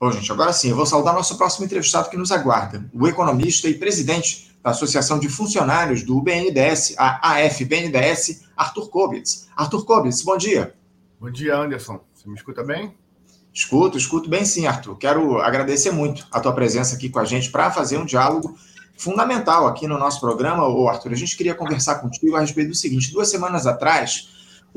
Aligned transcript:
Bom, 0.00 0.12
gente, 0.12 0.30
agora 0.30 0.52
sim, 0.52 0.70
eu 0.70 0.76
vou 0.76 0.86
saudar 0.86 1.12
nosso 1.12 1.36
próximo 1.36 1.64
entrevistado 1.64 2.08
que 2.08 2.16
nos 2.16 2.30
aguarda, 2.30 2.88
o 2.94 3.08
economista 3.08 3.68
e 3.68 3.74
presidente 3.74 4.56
da 4.62 4.70
Associação 4.70 5.18
de 5.18 5.28
Funcionários 5.28 6.04
do 6.04 6.20
BNDES, 6.20 6.94
a 6.96 7.32
AFBNDES, 7.32 8.44
Arthur 8.56 8.90
Kobitz. 8.90 9.48
Arthur 9.56 9.84
Kobitz, 9.84 10.22
bom 10.22 10.36
dia. 10.36 10.72
Bom 11.18 11.28
dia, 11.32 11.56
Anderson. 11.56 12.00
Você 12.14 12.28
me 12.28 12.36
escuta 12.36 12.62
bem? 12.62 12.94
Escuto, 13.52 13.98
escuto 13.98 14.30
bem 14.30 14.44
sim, 14.44 14.68
Arthur. 14.68 14.96
Quero 14.96 15.40
agradecer 15.40 15.90
muito 15.90 16.28
a 16.30 16.38
tua 16.38 16.52
presença 16.52 16.94
aqui 16.94 17.08
com 17.08 17.18
a 17.18 17.24
gente 17.24 17.50
para 17.50 17.68
fazer 17.72 17.98
um 17.98 18.04
diálogo 18.04 18.56
fundamental 18.96 19.66
aqui 19.66 19.88
no 19.88 19.98
nosso 19.98 20.20
programa. 20.20 20.64
Ô, 20.68 20.88
Arthur, 20.88 21.10
a 21.10 21.16
gente 21.16 21.36
queria 21.36 21.56
conversar 21.56 21.96
contigo 21.96 22.36
a 22.36 22.40
respeito 22.40 22.68
do 22.68 22.76
seguinte: 22.76 23.10
duas 23.10 23.28
semanas 23.28 23.66
atrás, 23.66 24.28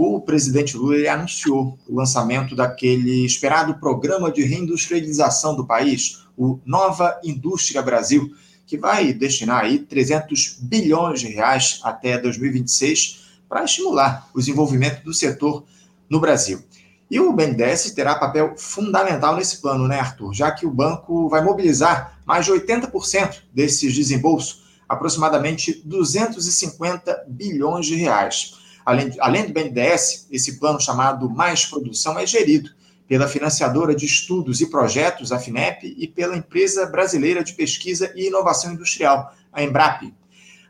o 0.03 0.19
presidente 0.19 0.75
Lula 0.75 1.11
anunciou 1.11 1.77
o 1.87 1.95
lançamento 1.95 2.55
daquele 2.55 3.23
esperado 3.23 3.75
programa 3.75 4.31
de 4.31 4.41
reindustrialização 4.41 5.55
do 5.55 5.63
país, 5.63 6.23
o 6.35 6.59
Nova 6.65 7.19
Indústria 7.23 7.83
Brasil, 7.83 8.33
que 8.65 8.79
vai 8.79 9.13
destinar 9.13 9.63
aí 9.63 9.77
300 9.77 10.57
bilhões 10.59 11.19
de 11.19 11.27
reais 11.27 11.79
até 11.83 12.17
2026 12.17 13.27
para 13.47 13.63
estimular 13.63 14.27
o 14.33 14.39
desenvolvimento 14.39 15.03
do 15.03 15.13
setor 15.13 15.63
no 16.09 16.19
Brasil. 16.19 16.63
E 17.09 17.19
o 17.19 17.31
BNDES 17.31 17.91
terá 17.91 18.15
papel 18.15 18.55
fundamental 18.57 19.35
nesse 19.35 19.61
plano, 19.61 19.87
né, 19.87 19.99
Arthur? 19.99 20.33
Já 20.33 20.49
que 20.49 20.65
o 20.65 20.71
banco 20.71 21.29
vai 21.29 21.43
mobilizar 21.43 22.19
mais 22.25 22.45
de 22.45 22.51
80% 22.53 23.41
desses 23.53 23.93
desembolsos, 23.93 24.63
aproximadamente 24.89 25.79
250 25.85 27.25
bilhões 27.27 27.85
de 27.85 27.95
reais. 27.95 28.60
Além, 28.85 29.11
além 29.19 29.45
do 29.45 29.53
BNDES, 29.53 30.27
esse 30.31 30.59
plano 30.59 30.79
chamado 30.79 31.29
Mais 31.29 31.65
Produção 31.65 32.17
é 32.17 32.25
gerido 32.25 32.69
pela 33.07 33.27
financiadora 33.27 33.93
de 33.93 34.05
estudos 34.05 34.61
e 34.61 34.69
projetos, 34.69 35.31
a 35.31 35.39
FINEP, 35.39 35.93
e 35.97 36.07
pela 36.07 36.37
Empresa 36.37 36.85
Brasileira 36.85 37.43
de 37.43 37.53
Pesquisa 37.53 38.11
e 38.15 38.27
Inovação 38.27 38.71
Industrial, 38.71 39.33
a 39.51 39.61
Embrap. 39.61 40.13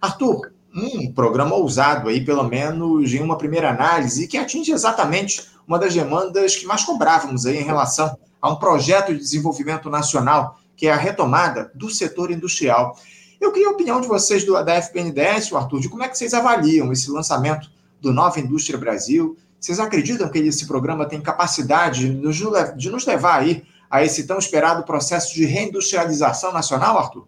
Arthur, 0.01 0.51
um 0.73 1.11
programa 1.11 1.55
ousado 1.55 2.09
aí, 2.09 2.25
pelo 2.25 2.43
menos 2.43 3.13
em 3.13 3.19
uma 3.19 3.37
primeira 3.37 3.69
análise, 3.69 4.27
que 4.27 4.37
atinge 4.37 4.71
exatamente 4.71 5.51
uma 5.67 5.77
das 5.77 5.93
demandas 5.93 6.55
que 6.55 6.65
mais 6.65 6.83
cobrávamos 6.83 7.45
aí 7.45 7.57
em 7.57 7.63
relação 7.63 8.17
a 8.41 8.49
um 8.49 8.55
projeto 8.55 9.13
de 9.13 9.19
desenvolvimento 9.19 9.89
nacional, 9.89 10.59
que 10.75 10.87
é 10.87 10.91
a 10.91 10.97
retomada 10.97 11.71
do 11.75 11.89
setor 11.89 12.31
industrial. 12.31 12.97
Eu 13.39 13.51
queria 13.51 13.67
a 13.67 13.71
opinião 13.71 14.01
de 14.01 14.07
vocês 14.07 14.43
do, 14.43 14.53
da 14.63 14.81
FPNDS, 14.81 15.53
Arthur, 15.53 15.79
de 15.79 15.89
como 15.89 16.03
é 16.03 16.07
que 16.07 16.17
vocês 16.17 16.33
avaliam 16.33 16.91
esse 16.91 17.11
lançamento 17.11 17.69
do 18.01 18.11
Nova 18.11 18.39
Indústria 18.39 18.77
Brasil. 18.77 19.37
Vocês 19.59 19.79
acreditam 19.79 20.27
que 20.27 20.39
esse 20.39 20.65
programa 20.65 21.05
tem 21.05 21.21
capacidade 21.21 22.09
de 22.09 22.89
nos, 22.89 23.05
levar 23.05 23.41
aí 23.41 23.63
a 23.89 24.03
esse 24.03 24.25
tão 24.25 24.39
esperado 24.39 24.83
processo 24.83 25.35
de 25.35 25.45
reindustrialização 25.45 26.51
nacional, 26.51 26.97
Arthur? 26.97 27.27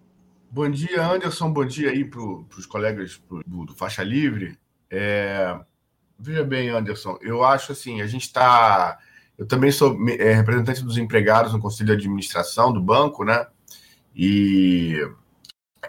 Bom 0.50 0.70
dia, 0.70 1.06
Anderson. 1.06 1.52
Bom 1.52 1.66
dia 1.66 1.92
aí 1.92 2.04
para 2.04 2.22
os 2.22 2.66
colegas 2.66 3.22
do, 3.46 3.66
do, 3.66 3.76
Faixa 3.76 4.04
Livre. 4.04 4.58
É, 4.90 5.56
veja 6.18 6.44
bem, 6.44 6.70
Anderson, 6.70 7.18
eu 7.22 7.44
acho 7.44 7.72
assim, 7.72 8.02
a 8.02 8.08
gente 8.08 8.24
está. 8.24 8.98
Eu 9.38 9.46
também 9.48 9.72
sou 9.72 9.98
é, 10.10 10.34
representante 10.34 10.84
dos 10.84 10.98
empregados 10.98 11.54
no 11.54 11.60
Conselho 11.60 11.88
de 11.88 11.94
Administração 11.94 12.72
do 12.72 12.82
banco, 12.82 13.24
né? 13.24 13.46
E, 14.16 14.98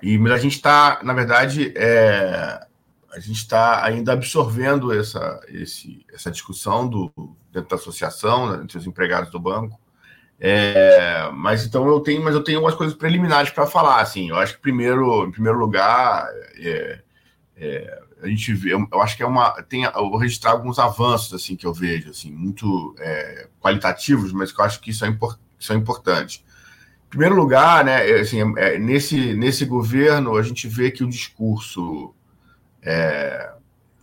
e 0.03 0.19
mas 0.19 0.33
a 0.33 0.39
gente 0.39 0.57
está, 0.57 1.01
na 1.03 1.12
verdade, 1.12 1.73
é, 1.77 2.64
a 3.15 3.20
gente 3.20 3.37
está 3.37 3.84
ainda 3.84 4.12
absorvendo 4.12 4.93
essa, 4.93 5.41
esse, 5.48 6.05
essa 6.12 6.31
discussão 6.31 6.89
do, 6.89 7.12
dentro 7.53 7.71
da 7.71 7.77
associação, 7.77 8.51
né, 8.51 8.62
entre 8.62 8.77
os 8.77 8.87
empregados 8.87 9.31
do 9.31 9.39
banco. 9.39 9.81
É, 10.39 11.31
mas 11.33 11.65
então 11.65 11.87
eu 11.87 12.01
tenho, 12.01 12.23
mas 12.23 12.34
eu 12.34 12.43
tenho 12.43 12.61
umas 12.61 12.75
coisas 12.75 12.97
preliminares 12.97 13.51
para 13.51 13.67
falar. 13.67 14.01
Assim, 14.01 14.31
eu 14.31 14.37
acho 14.37 14.55
que 14.55 14.61
primeiro, 14.61 15.27
em 15.27 15.31
primeiro 15.31 15.59
lugar, 15.59 16.29
é, 16.59 17.01
é, 17.56 18.03
a 18.21 18.27
gente 18.27 18.53
vê, 18.53 18.73
eu 18.73 19.00
acho 19.00 19.17
que 19.17 19.22
é 19.22 19.27
uma, 19.27 19.50
tem, 19.62 19.84
eu 19.84 20.11
vou 20.11 20.17
registrar 20.17 20.50
alguns 20.53 20.78
avanços 20.78 21.33
assim 21.33 21.55
que 21.55 21.67
eu 21.67 21.72
vejo, 21.72 22.11
assim, 22.11 22.33
muito 22.33 22.94
é, 22.99 23.49
qualitativos, 23.61 24.33
mas 24.33 24.50
que 24.50 24.61
eu 24.61 24.65
acho 24.65 24.81
que 24.81 24.91
é 24.91 25.06
import, 25.06 25.38
são 25.59 25.77
importantes. 25.77 26.44
Em 27.06 27.11
primeiro 27.11 27.37
lugar, 27.37 27.84
né, 27.84 28.03
assim, 28.15 28.41
é, 28.59 28.77
nesse 28.77 29.34
nesse 29.34 29.65
governo 29.65 30.37
a 30.37 30.43
gente 30.43 30.67
vê 30.67 30.91
que 30.91 31.05
o 31.05 31.09
discurso 31.09 32.12
é, 32.84 33.53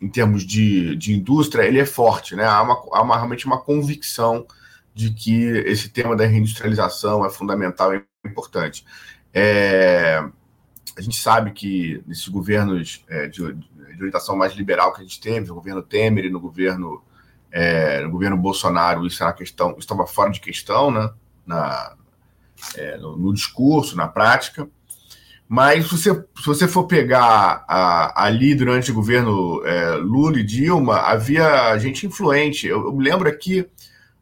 em 0.01 0.09
termos 0.09 0.43
de, 0.43 0.95
de 0.95 1.13
indústria, 1.13 1.63
ele 1.63 1.79
é 1.79 1.85
forte, 1.85 2.35
né? 2.35 2.43
Há, 2.43 2.61
uma, 2.63 2.73
há 2.91 3.01
uma, 3.01 3.15
realmente 3.15 3.45
uma 3.45 3.61
convicção 3.61 4.45
de 4.93 5.11
que 5.11 5.43
esse 5.43 5.89
tema 5.89 6.15
da 6.15 6.25
reindustrialização 6.25 7.25
é 7.25 7.29
fundamental 7.29 7.93
e 7.93 8.03
importante. 8.25 8.83
É, 9.33 10.21
a 10.97 11.01
gente 11.01 11.17
sabe 11.17 11.51
que 11.51 12.03
nesses 12.05 12.27
governos 12.27 13.05
é, 13.07 13.27
de, 13.27 13.53
de 13.53 13.97
orientação 13.97 14.35
mais 14.35 14.53
liberal 14.53 14.91
que 14.91 15.01
a 15.01 15.03
gente 15.03 15.21
teve, 15.21 15.47
no 15.47 15.55
governo 15.55 15.81
Temer 15.81 16.25
e 16.25 16.29
no 16.29 16.39
governo, 16.39 17.03
é, 17.51 18.01
no 18.01 18.09
governo 18.09 18.35
Bolsonaro, 18.35 19.05
isso 19.05 19.23
era 19.23 19.31
questão, 19.31 19.75
estava 19.77 20.05
fora 20.07 20.31
de 20.31 20.41
questão, 20.41 20.91
né? 20.91 21.09
Na, 21.45 21.95
é, 22.75 22.97
no, 22.97 23.17
no 23.17 23.33
discurso, 23.33 23.95
na 23.95 24.07
prática. 24.07 24.67
Mas 25.53 25.83
se 25.83 25.97
você, 25.97 26.13
se 26.13 26.45
você 26.45 26.65
for 26.65 26.85
pegar 26.85 27.65
a, 27.67 28.23
ali 28.23 28.55
durante 28.55 28.89
o 28.89 28.93
governo 28.93 29.61
é, 29.65 29.95
Lula 29.95 30.39
e 30.39 30.45
Dilma, 30.45 30.95
havia 30.99 31.77
gente 31.77 32.07
influente. 32.07 32.67
Eu, 32.67 32.85
eu, 32.85 32.93
me 32.93 33.03
lembro 33.03 33.27
aqui 33.27 33.67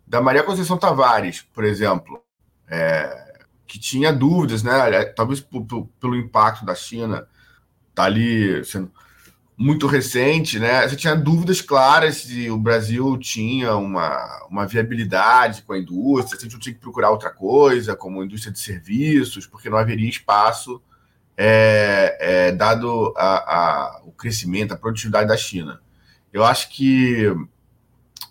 da 0.08 0.20
Maria 0.24 0.42
Conceição 0.42 0.76
Tavares, 0.76 1.46
por 1.54 1.64
exemplo, 1.64 2.20
é, 2.68 3.44
que 3.68 3.78
tinha 3.78 4.12
dúvidas, 4.12 4.64
né? 4.64 5.04
Talvez 5.16 5.40
pelo 6.00 6.16
impacto 6.16 6.66
da 6.66 6.74
China, 6.74 7.28
tá 7.94 8.06
ali 8.06 8.66
sendo 8.66 8.92
muito 9.56 9.86
recente, 9.86 10.58
né? 10.58 10.88
Você 10.88 10.96
tinha 10.96 11.16
dúvidas 11.16 11.62
claras 11.62 12.16
se 12.24 12.50
o 12.50 12.58
Brasil 12.58 13.16
tinha 13.20 13.76
uma, 13.76 14.48
uma 14.50 14.66
viabilidade 14.66 15.62
com 15.62 15.74
a 15.74 15.78
indústria, 15.78 16.40
se 16.40 16.48
a 16.48 16.50
gente 16.50 16.60
tinha 16.60 16.74
que 16.74 16.82
procurar 16.82 17.12
outra 17.12 17.30
coisa, 17.30 17.96
como 17.96 18.24
indústria 18.24 18.52
de 18.52 18.60
serviços, 18.60 19.46
porque 19.46 19.70
não 19.70 19.78
haveria 19.78 20.10
espaço 20.10 20.82
é, 21.42 22.18
é, 22.20 22.52
dado 22.52 23.14
a, 23.16 23.38
a, 23.38 24.02
o 24.04 24.12
crescimento, 24.12 24.74
a 24.74 24.78
produtividade 24.78 25.30
da 25.30 25.38
China. 25.38 25.80
Eu 26.34 26.44
acho 26.44 26.70
que 26.70 27.34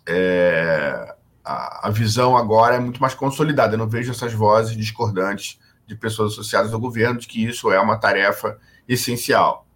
é, 0.07 1.15
a, 1.43 1.89
a, 1.89 1.91
visão 1.91 2.37
agora 2.37 2.77
é 2.77 2.79
muito 2.79 3.01
mais 3.01 3.15
consolidada. 3.15 3.73
Eu 3.73 3.79
não 3.79 3.89
vejo 3.89 4.11
essas 4.11 4.35
vozes 4.35 4.77
discordantes 4.77 5.59
de 5.87 5.97
pessoas 5.97 6.35
associadas 6.35 6.75
ao 6.75 6.79
governo 6.79 7.19
de 7.19 7.27
que 7.27 7.43
isso 7.43 7.73
é 7.73 7.81
uma 7.81 7.97
tarefa 7.97 8.59
essencial. 8.87 9.67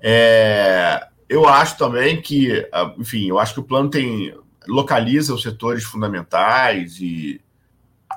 É, 0.00 1.06
eu 1.28 1.46
acho 1.46 1.76
também 1.76 2.22
que, 2.22 2.66
enfim, 2.96 3.28
eu 3.28 3.38
acho 3.38 3.52
que 3.52 3.60
o 3.60 3.64
plano 3.64 3.90
tem 3.90 4.34
localiza 4.66 5.34
os 5.34 5.42
setores 5.42 5.84
fundamentais 5.84 6.98
e 6.98 7.42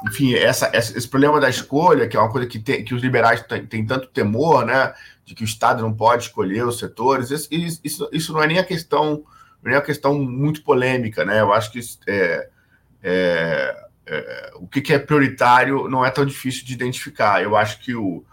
enfim, 0.05 0.33
essa, 0.33 0.69
esse 0.73 1.07
problema 1.07 1.39
da 1.39 1.49
escolha, 1.49 2.07
que 2.07 2.17
é 2.17 2.19
uma 2.19 2.31
coisa 2.31 2.47
que, 2.47 2.59
tem, 2.59 2.83
que 2.83 2.93
os 2.93 3.01
liberais 3.01 3.43
têm, 3.69 3.85
tanto 3.85 4.07
temor, 4.07 4.65
né, 4.65 4.93
de 5.25 5.33
que 5.33 5.43
o 5.43 5.45
Estado 5.45 5.81
não 5.81 5.93
pode 5.93 6.23
escolher 6.23 6.65
os 6.65 6.77
setores, 6.77 7.31
isso, 7.31 7.79
isso, 7.83 8.09
isso 8.11 8.33
não 8.33 8.43
é 8.43 8.47
nem 8.47 8.59
a 8.59 8.63
questão, 8.63 9.23
não 9.63 9.71
é 9.71 9.75
uma 9.75 9.81
questão 9.81 10.19
muito 10.19 10.63
polêmica, 10.63 11.23
né? 11.23 11.39
Eu 11.39 11.53
acho 11.53 11.71
que 11.71 11.79
é, 12.07 12.49
é, 13.01 13.85
é, 14.05 14.51
o 14.55 14.67
que, 14.67 14.81
que, 14.81 14.93
é 14.93 14.99
prioritário 14.99 15.87
não 15.87 16.05
é 16.05 16.11
tão 16.11 16.25
difícil 16.25 16.65
de 16.65 16.73
identificar. 16.73 17.41
Eu 17.41 17.55
acho 17.55 17.79
que 17.79 17.95
o 17.95 18.25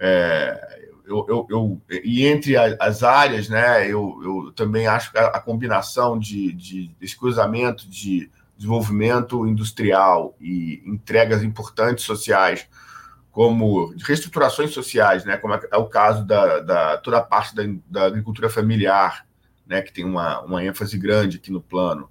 é, 0.00 0.80
eu, 1.06 1.26
eu, 1.28 1.46
eu, 1.50 1.82
e 2.02 2.26
entre 2.26 2.56
as 2.56 3.02
áreas, 3.02 3.48
né, 3.48 3.86
eu, 3.86 4.18
eu 4.22 4.52
também 4.52 4.86
acho 4.86 5.12
que 5.12 5.18
a, 5.18 5.26
a 5.26 5.40
combinação 5.40 6.18
de, 6.18 6.52
de, 6.52 6.88
desse 6.98 7.16
cruzamento 7.16 7.88
de 7.88 8.30
desenvolvimento 8.62 9.44
industrial 9.46 10.36
e 10.40 10.82
entregas 10.86 11.42
importantes 11.42 12.04
sociais, 12.04 12.68
como 13.32 13.92
reestruturações 14.04 14.70
sociais, 14.72 15.24
né, 15.24 15.36
como 15.36 15.54
é, 15.54 15.76
o 15.76 15.86
caso 15.86 16.24
da, 16.24 16.60
da 16.60 16.96
toda 16.98 17.18
a 17.18 17.22
parte 17.22 17.54
da, 17.56 17.64
da, 17.88 18.06
agricultura 18.06 18.48
familiar, 18.48 19.26
né, 19.66 19.82
que 19.82 19.92
tem 19.92 20.04
uma, 20.04 20.40
uma 20.42 20.64
ênfase 20.64 20.96
grande 20.96 21.38
aqui 21.38 21.50
no 21.50 21.60
plano, 21.60 22.08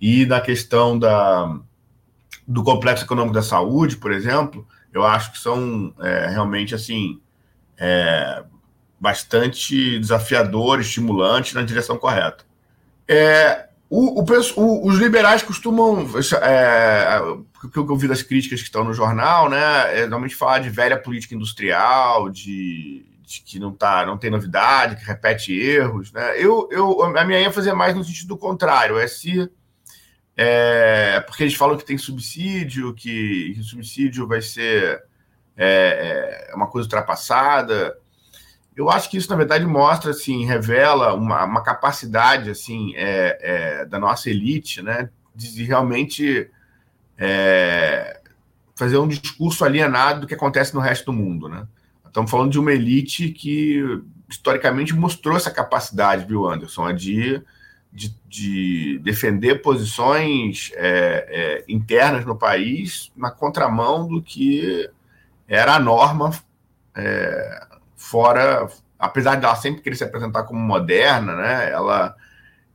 e 0.00 0.24
na 0.24 0.40
questão 0.40 0.96
da, 0.96 1.58
do 2.46 2.62
complexo 2.62 3.04
econômico 3.04 3.34
da 3.34 3.42
saúde, 3.42 3.96
por 3.96 4.12
exemplo, 4.12 4.66
eu 4.92 5.04
acho 5.04 5.32
que 5.32 5.38
são 5.38 5.92
é, 5.98 6.28
realmente 6.28 6.74
assim 6.76 7.20
é, 7.76 8.44
bastante 9.00 9.98
desafiadores, 9.98 10.86
estimulantes 10.86 11.54
na 11.54 11.62
direção 11.62 11.98
correta. 11.98 12.44
É, 13.08 13.67
o, 13.90 14.20
o, 14.20 14.24
o, 14.56 14.88
os 14.88 14.98
liberais 14.98 15.42
costumam, 15.42 16.06
é, 16.42 17.20
o 17.64 17.68
que 17.68 17.78
eu 17.78 17.88
ouvi 17.88 18.06
das 18.06 18.22
críticas 18.22 18.60
que 18.60 18.66
estão 18.66 18.84
no 18.84 18.92
jornal, 18.92 19.48
né, 19.48 19.98
é 19.98 20.00
normalmente 20.02 20.36
falar 20.36 20.58
de 20.58 20.70
velha 20.70 20.98
política 20.98 21.34
industrial, 21.34 22.28
de, 22.28 23.06
de, 23.22 23.40
que 23.42 23.58
não 23.58 23.72
tá, 23.72 24.04
não 24.04 24.18
tem 24.18 24.30
novidade, 24.30 24.96
que 24.96 25.04
repete 25.04 25.52
erros, 25.52 26.12
né. 26.12 26.34
Eu, 26.36 26.68
eu, 26.70 27.02
a 27.02 27.24
minha 27.24 27.40
ênfase 27.40 27.68
é 27.68 27.72
mais 27.72 27.94
no 27.94 28.04
sentido 28.04 28.36
contrário, 28.36 28.98
é 28.98 29.06
se 29.06 29.50
é, 30.40 31.20
porque 31.26 31.42
eles 31.42 31.54
falam 31.54 31.76
que 31.76 31.84
tem 31.84 31.98
subsídio, 31.98 32.94
que, 32.94 33.54
que 33.56 33.62
subsídio 33.64 34.24
vai 34.24 34.40
ser 34.40 35.02
é, 35.56 36.46
é, 36.48 36.54
uma 36.54 36.68
coisa 36.68 36.86
ultrapassada. 36.86 37.98
Eu 38.78 38.88
acho 38.88 39.10
que 39.10 39.16
isso, 39.16 39.28
na 39.28 39.34
verdade, 39.34 39.66
mostra, 39.66 40.12
assim, 40.12 40.44
revela 40.44 41.12
uma, 41.12 41.44
uma 41.44 41.64
capacidade, 41.64 42.48
assim, 42.48 42.94
é, 42.94 43.38
é, 43.40 43.84
da 43.84 43.98
nossa 43.98 44.30
elite, 44.30 44.80
né, 44.80 45.10
de 45.34 45.64
realmente 45.64 46.48
é, 47.18 48.20
fazer 48.76 48.96
um 48.98 49.08
discurso 49.08 49.64
alienado 49.64 50.20
do 50.20 50.26
que 50.28 50.34
acontece 50.34 50.72
no 50.76 50.80
resto 50.80 51.06
do 51.06 51.12
mundo, 51.12 51.48
né? 51.48 51.66
Estamos 52.06 52.30
falando 52.30 52.52
de 52.52 52.60
uma 52.60 52.72
elite 52.72 53.30
que 53.30 53.82
historicamente 54.28 54.94
mostrou 54.94 55.36
essa 55.36 55.50
capacidade, 55.50 56.24
viu, 56.24 56.48
Anderson, 56.48 56.92
de, 56.92 57.42
de, 57.92 58.16
de 58.28 59.00
defender 59.00 59.60
posições 59.60 60.70
é, 60.76 61.26
é, 61.28 61.64
internas 61.68 62.24
no 62.24 62.36
país 62.36 63.10
na 63.16 63.32
contramão 63.32 64.06
do 64.06 64.22
que 64.22 64.88
era 65.48 65.74
a 65.74 65.80
norma 65.80 66.30
é, 66.94 67.67
fora, 67.98 68.66
apesar 68.98 69.34
de 69.34 69.44
ela 69.44 69.56
sempre 69.56 69.82
querer 69.82 69.96
se 69.96 70.04
apresentar 70.04 70.44
como 70.44 70.60
moderna, 70.60 71.34
né? 71.34 71.70
Ela, 71.70 72.14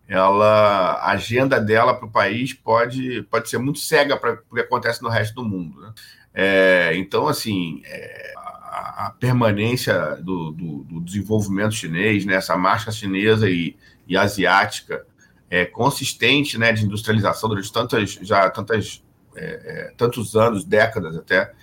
ela, 0.07 0.93
a 0.95 1.11
agenda 1.11 1.59
dela 1.59 1.95
para 1.95 2.05
o 2.05 2.11
país 2.11 2.53
pode, 2.53 3.23
pode 3.23 3.49
ser 3.49 3.57
muito 3.57 3.79
cega 3.79 4.17
para 4.17 4.33
o 4.51 4.53
que 4.53 4.61
acontece 4.61 5.01
no 5.01 5.09
resto 5.09 5.33
do 5.35 5.45
mundo. 5.45 5.81
Né? 5.81 5.93
É, 6.35 6.91
então, 6.95 7.27
assim, 7.27 7.81
é, 7.85 8.33
a, 8.35 9.07
a, 9.07 9.11
permanência 9.11 10.17
do, 10.17 10.51
do, 10.51 10.83
do, 10.83 11.01
desenvolvimento 11.01 11.73
chinês, 11.73 12.25
né? 12.25 12.35
essa 12.35 12.57
marcha 12.57 12.91
chinesa 12.91 13.49
e, 13.49 13.77
e 14.07 14.17
asiática 14.17 15.05
é, 15.49 15.65
consistente, 15.65 16.57
né, 16.57 16.73
de 16.73 16.83
industrialização 16.83 17.47
durante 17.47 17.71
tantas 17.71 18.17
já 18.23 18.49
tantas 18.49 19.03
é, 19.35 19.43
é, 19.45 19.93
tantos 19.95 20.35
anos, 20.35 20.65
décadas 20.65 21.15
até, 21.15 21.53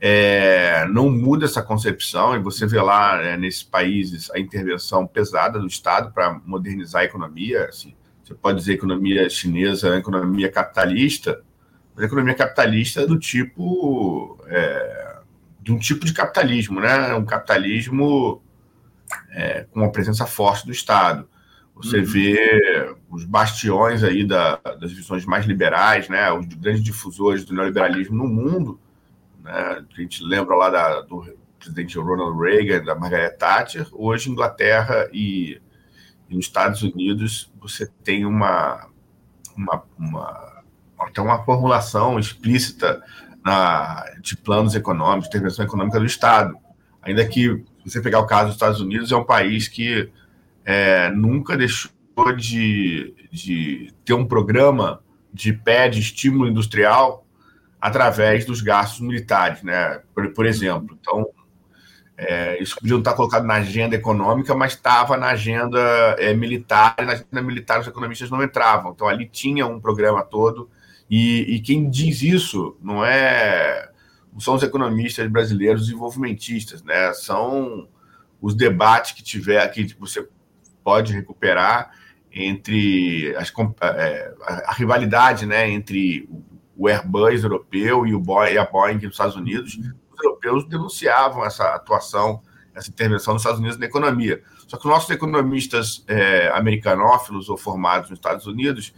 é, 0.00 0.86
não 0.88 1.10
muda 1.10 1.46
essa 1.46 1.62
concepção, 1.62 2.36
e 2.36 2.38
você 2.38 2.66
vê 2.66 2.80
lá 2.80 3.22
é, 3.22 3.36
nesses 3.36 3.62
países 3.62 4.30
a 4.30 4.38
intervenção 4.38 5.06
pesada 5.06 5.58
do 5.58 5.66
Estado 5.66 6.12
para 6.12 6.40
modernizar 6.44 7.02
a 7.02 7.04
economia. 7.04 7.64
Assim, 7.64 7.94
você 8.22 8.34
pode 8.34 8.58
dizer 8.58 8.74
economia 8.74 9.28
chinesa, 9.28 9.96
economia 9.96 10.50
capitalista, 10.50 11.42
mas 11.94 12.04
economia 12.04 12.34
capitalista 12.34 13.06
do 13.06 13.18
tipo. 13.18 14.38
É, 14.46 15.16
de 15.60 15.72
um 15.72 15.78
tipo 15.78 16.06
de 16.06 16.12
capitalismo, 16.12 16.80
né? 16.80 17.12
Um 17.14 17.24
capitalismo 17.24 18.40
é, 19.30 19.64
com 19.64 19.80
uma 19.80 19.90
presença 19.90 20.24
forte 20.24 20.64
do 20.64 20.70
Estado. 20.70 21.28
Você 21.74 21.98
uhum. 21.98 22.04
vê 22.04 22.96
os 23.10 23.24
bastiões 23.24 24.04
aí 24.04 24.24
da, 24.24 24.56
das 24.80 24.92
visões 24.92 25.26
mais 25.26 25.44
liberais, 25.44 26.08
né? 26.08 26.30
Os 26.30 26.46
grandes 26.46 26.84
difusores 26.84 27.44
do 27.44 27.52
neoliberalismo 27.52 28.16
no 28.16 28.28
mundo 28.28 28.78
né? 29.46 29.84
A 29.96 30.00
gente 30.00 30.22
lembra 30.24 30.56
lá 30.56 30.68
da, 30.68 31.00
do 31.02 31.24
presidente 31.58 31.96
Ronald 31.98 32.38
Reagan, 32.38 32.84
da 32.84 32.94
Margaret 32.94 33.30
Thatcher. 33.30 33.86
Hoje, 33.92 34.28
Inglaterra 34.28 35.08
e, 35.12 35.60
e 36.28 36.34
nos 36.34 36.46
Estados 36.46 36.82
Unidos, 36.82 37.50
você 37.60 37.86
tem 38.02 38.26
uma, 38.26 38.88
uma, 39.56 39.82
uma, 39.96 40.62
até 40.98 41.22
uma 41.22 41.44
formulação 41.44 42.18
explícita 42.18 43.00
na, 43.44 44.04
de 44.20 44.36
planos 44.36 44.74
econômicos, 44.74 45.28
intervenção 45.28 45.64
econômica 45.64 46.00
do 46.00 46.06
Estado. 46.06 46.56
Ainda 47.00 47.24
que, 47.26 47.64
você 47.84 48.02
pegar 48.02 48.18
o 48.18 48.26
caso 48.26 48.46
dos 48.46 48.54
Estados 48.56 48.80
Unidos, 48.80 49.12
é 49.12 49.16
um 49.16 49.24
país 49.24 49.68
que 49.68 50.10
é, 50.64 51.08
nunca 51.10 51.56
deixou 51.56 51.92
de, 52.36 53.14
de 53.30 53.92
ter 54.04 54.14
um 54.14 54.26
programa 54.26 55.00
de 55.32 55.52
pé 55.52 55.88
de 55.88 56.00
estímulo 56.00 56.48
industrial 56.48 57.25
através 57.80 58.44
dos 58.44 58.60
gastos 58.60 59.00
militares, 59.00 59.62
né? 59.62 60.00
Por, 60.14 60.32
por 60.32 60.46
exemplo. 60.46 60.96
Então, 61.00 61.26
é, 62.16 62.62
isso 62.62 62.76
podia 62.76 62.92
não 62.92 63.00
estar 63.00 63.14
colocado 63.14 63.44
na 63.44 63.54
agenda 63.54 63.94
econômica, 63.94 64.54
mas 64.54 64.72
estava 64.72 65.16
na 65.16 65.28
agenda 65.28 65.78
é, 66.18 66.32
militar, 66.34 66.94
e 66.98 67.04
na 67.04 67.12
agenda 67.12 67.42
militar 67.42 67.80
os 67.80 67.86
economistas 67.86 68.30
não 68.30 68.42
entravam. 68.42 68.92
Então, 68.92 69.06
ali 69.06 69.28
tinha 69.28 69.66
um 69.66 69.80
programa 69.80 70.22
todo, 70.22 70.70
e, 71.10 71.56
e 71.56 71.60
quem 71.60 71.88
diz 71.88 72.22
isso 72.22 72.76
não 72.82 73.04
é 73.04 73.90
são 74.38 74.54
os 74.54 74.62
economistas 74.62 75.26
brasileiros 75.30 75.86
desenvolvimentistas, 75.86 76.82
né? 76.82 77.12
São 77.14 77.88
os 78.40 78.54
debates 78.54 79.12
que 79.12 79.22
tiver 79.22 79.66
que 79.68 79.96
você 79.98 80.28
pode 80.84 81.12
recuperar 81.12 81.90
entre 82.30 83.34
as, 83.36 83.50
é, 83.80 84.34
a, 84.42 84.70
a 84.70 84.72
rivalidade, 84.74 85.46
né, 85.46 85.70
entre 85.70 86.28
o 86.76 86.88
Airbus 86.88 87.42
europeu 87.42 88.06
e, 88.06 88.14
o 88.14 88.20
Boeing, 88.20 88.52
e 88.54 88.58
a 88.58 88.64
Boeing 88.64 88.98
dos 88.98 89.12
Estados 89.12 89.36
Unidos, 89.36 89.78
os 90.12 90.24
europeus 90.24 90.68
denunciavam 90.68 91.44
essa 91.44 91.74
atuação, 91.74 92.42
essa 92.74 92.90
intervenção 92.90 93.34
dos 93.34 93.42
Estados 93.42 93.60
Unidos 93.60 93.78
na 93.78 93.86
economia. 93.86 94.42
Só 94.66 94.76
que 94.76 94.86
nossos 94.86 95.08
economistas 95.10 96.04
é, 96.06 96.48
americanófilos 96.52 97.48
ou 97.48 97.56
formados 97.56 98.10
nos 98.10 98.18
Estados 98.18 98.46
Unidos 98.46 98.92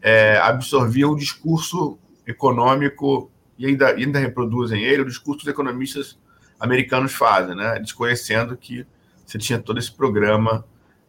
é, 0.00 0.38
absorviam 0.38 1.10
o 1.10 1.16
discurso 1.16 1.98
econômico 2.26 3.30
e 3.58 3.66
ainda, 3.66 3.88
ainda 3.88 4.18
reproduzem 4.18 4.82
ele, 4.82 5.02
o 5.02 5.06
discurso 5.06 5.40
dos 5.40 5.48
economistas 5.48 6.18
americanos 6.60 7.14
fazem, 7.14 7.56
né? 7.56 7.78
desconhecendo 7.78 8.56
que 8.56 8.86
você 9.24 9.38
tinha 9.38 9.58
todo 9.58 9.78
esse 9.78 9.90
programa 9.90 10.64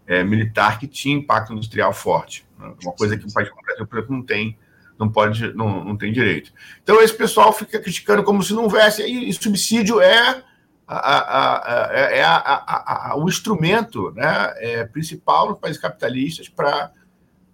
é, 0.05 0.23
militar 0.23 0.79
que 0.79 0.87
tinha 0.87 1.15
impacto 1.15 1.53
industrial 1.53 1.93
forte. 1.93 2.45
Né? 2.57 2.73
Uma 2.83 2.93
coisa 2.93 3.17
que 3.17 3.27
o 3.27 3.33
país 3.33 3.49
Brasil, 3.49 3.85
por 3.85 3.97
exemplo, 3.99 4.15
não 4.15 4.23
tem 4.23 4.57
não 4.99 5.09
pode, 5.09 5.53
não, 5.53 5.83
não 5.83 5.97
tem 5.97 6.11
direito. 6.11 6.51
Então 6.83 7.01
esse 7.01 7.13
pessoal 7.13 7.53
fica 7.53 7.79
criticando 7.79 8.23
como 8.23 8.41
se 8.43 8.53
não 8.53 8.63
houvesse, 8.63 9.03
e, 9.03 9.31
subsídio 9.33 10.01
é, 10.01 10.43
a, 10.87 10.97
a, 10.97 11.87
a, 11.87 11.93
é 11.93 12.23
a, 12.23 13.13
o 13.17 13.27
instrumento 13.27 14.11
né, 14.11 14.53
é, 14.57 14.85
principal 14.85 15.49
nos 15.49 15.59
países 15.59 15.81
capitalistas 15.81 16.49
para 16.49 16.91